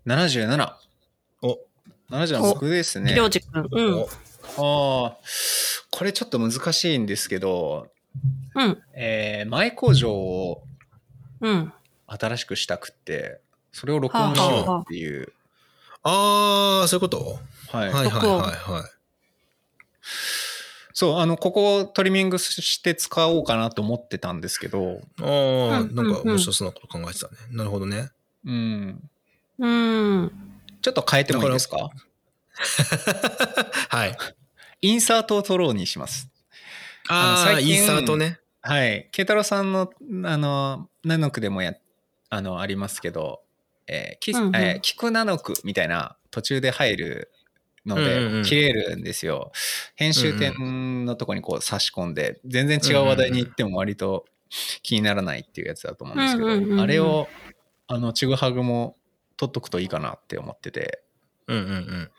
[0.08, 0.74] 77。
[1.44, 1.60] お、
[2.10, 3.14] 77僕ですね。
[3.14, 3.68] りょうじくん。
[3.72, 3.94] うん。
[3.96, 4.10] お
[4.58, 5.18] ああ、
[5.92, 7.92] これちょっと難しいんですけど、
[8.56, 8.82] うん。
[8.96, 10.64] えー、前工場を
[11.42, 11.74] うん。
[12.08, 13.40] 新しくしたくって、
[13.72, 15.28] それを録音しようっていう。
[15.28, 15.39] ああ、
[16.04, 17.40] そういうこと？
[17.72, 17.90] はい。
[17.92, 18.36] はいはいは
[18.70, 18.84] いはい。
[20.94, 27.34] そう、あの、ここをトリミングして使おうかなと思ってたんですけど、ああ、うんなんか面白そうなこと考えてたね。
[27.52, 28.10] なるほどね。
[28.46, 29.10] うん。
[29.60, 30.32] うん。
[30.82, 31.90] ちょっと変えてもいいですか？
[33.90, 34.18] はい。
[34.82, 36.30] インサートを取ろうにします。
[37.08, 38.40] ああ、あの最近インサートね。
[38.62, 39.08] はい。
[39.12, 39.90] 慶太郎さんの、
[40.26, 41.76] あの、ナノクでもや、
[42.30, 43.42] あの、ありますけど、
[43.90, 47.32] えーきうんうんえー聞くナノクみたいな途中で入る
[47.86, 49.52] のうんうんうんで切れるんですよ。
[49.96, 54.26] 編集点のとこにこう差し込んで、全然違う話題に行っても割と
[54.84, 57.28] 気にならないっていうやつだと思うんですけうんうんうんうんど、あれを、
[57.88, 58.98] あの、ちぐはぐも
[59.38, 61.04] 取っとくといいかなって思ってて、
[61.48, 62.12] うんうんうん。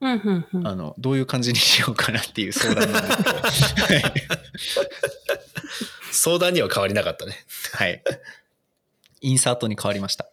[0.00, 0.12] うん。
[0.12, 0.46] うん。
[0.52, 0.66] うん。
[0.66, 3.10] あの、どういう感じにしようかなっていう相談なんで
[3.50, 3.86] すけど。
[3.86, 4.22] は い
[6.12, 7.34] 相談には変わりなかったね。
[7.72, 8.02] はい。
[9.20, 10.30] インサートに変わりました。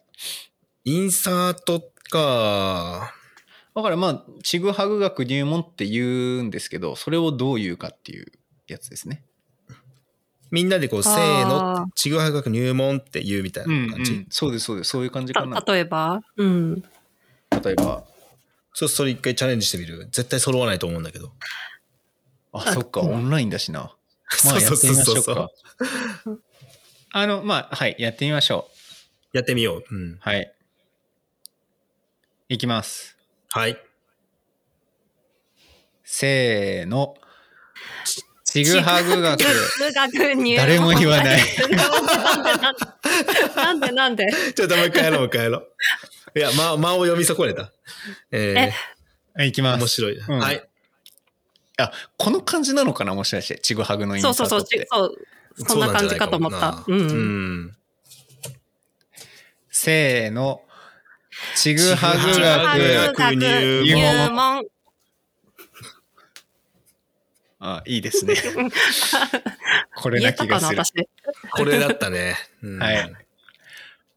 [0.84, 3.14] インサートか。
[3.74, 8.26] だからまあ、ちぐはぐ学入門って言うんですけど、それをどう言うかっていう
[8.68, 9.24] やつですね。
[10.50, 14.26] みんなでこう、せーあの、ちぐはぐ学入門って言うみたいな感じ。
[14.30, 14.90] そうです、そうです。
[14.90, 15.60] そういう感じかな。
[15.60, 16.20] た例えば？
[16.36, 16.82] うん。
[16.82, 18.04] 例えば、
[18.74, 20.06] そう、それ一回チャレンジしてみる？
[20.12, 21.32] 絶対揃わないと思うんだけど。
[22.52, 23.80] あ、そっか、うんオンラインだしな。
[23.80, 23.90] ま
[24.36, 25.48] そうあ、やそうってみましょうそうか。
[27.10, 28.70] あの、まあ、はい、やってみましょ
[29.32, 29.36] う。
[29.36, 29.84] やってみよう。
[29.94, 30.18] うん。
[30.20, 30.54] はい。
[32.48, 33.16] いきます。
[33.52, 33.78] はい。
[36.02, 37.14] せーの。
[38.44, 39.42] ちぐはぐ学。
[40.56, 41.40] 誰も言わない
[43.56, 46.38] なんでなんでちょっともう一回やろう、もう一回やろう。
[46.38, 47.72] いや、間、間を読み損ねた。
[48.30, 48.72] え
[49.34, 49.80] はい、行きー、ます。
[49.80, 50.18] 面白い。
[50.18, 50.68] うんはい。
[51.78, 55.14] あ、この感じなのかなもしかして、ちぐはぐのインサそうそうそう、そう。
[55.66, 56.84] そんな感じかと思った。
[56.86, 57.76] うん。
[59.70, 60.60] せーの。
[61.56, 63.16] ちぐはぐ学。
[63.18, 63.34] 学
[63.84, 64.64] 入門。
[67.60, 68.34] あ、いいですね。
[69.96, 70.76] これな気がする。
[70.84, 70.92] 私。
[71.52, 72.36] これだったね。
[72.62, 73.12] うんはい。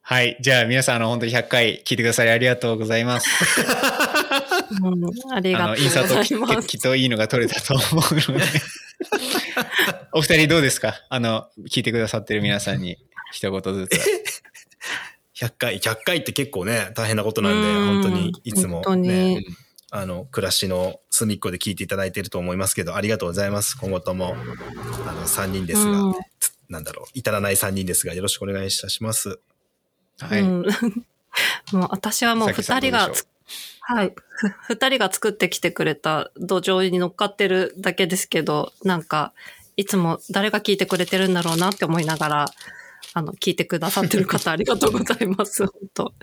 [0.01, 0.37] はい。
[0.39, 3.29] じゃあ皆さん、あの、本当に100回聞いてくださりありがとうございます。
[4.81, 6.67] うん、ありがとうごインサートざいます。
[6.67, 8.45] ききっといいのが取れたと思うので。
[10.13, 10.95] お二人どうですか？
[11.09, 12.97] あの、聞いてくださってる皆さんに
[13.31, 14.36] 一言ずつ。
[15.39, 19.43] 100回、100回って結構ね、大変なことなんで、うん本当にいつも、ね、
[19.91, 23.77] あの、暮らしの隅っこで聞いていただいていると思いますけど、ありがとうございます。
[23.77, 24.35] 今後とも、
[25.07, 29.39] あの、3人ですが、うんつなんだろう、至らない3人ですが、よろしくお願いいたします。
[30.19, 30.41] はい。
[30.41, 30.65] うん
[31.71, 33.11] もう私はもうさきさ二人が
[33.81, 34.13] はい。
[34.35, 39.33] ふ二人が作ってきてくれた土壌に乗っかってるだけですけど、なんか、
[39.77, 42.45] いつも誰が聞いてくれてるんだろうなって思いながら、
[43.13, 45.65] あの、聞いてくださってる方ありがとうございます。
[45.67, 46.13] 本当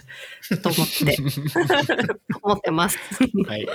[0.62, 1.16] と思って、
[2.42, 2.98] 思ってます。
[3.46, 3.66] はい。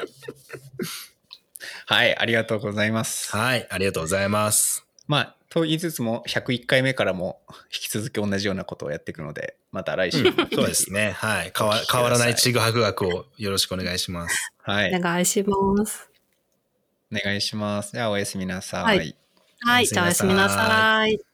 [1.86, 3.36] はい、ありがとうございます。
[3.36, 4.86] はい、ありがとうございます。
[5.08, 11.12] まあ、と言いつつも、101回目からも引き続き同じようなことをやっていくので、また来週も、そうですね。
[11.12, 11.52] はい。
[11.58, 14.54] 変わ変わらないちぐはぐ学をよろしくお願いします。
[14.62, 14.96] はい。
[14.96, 16.10] お願いします。
[17.12, 17.94] お願いします。
[17.94, 19.16] じゃあ、おやすみなさはいい。
[19.62, 21.29] はい、じゃあおやすみなさい。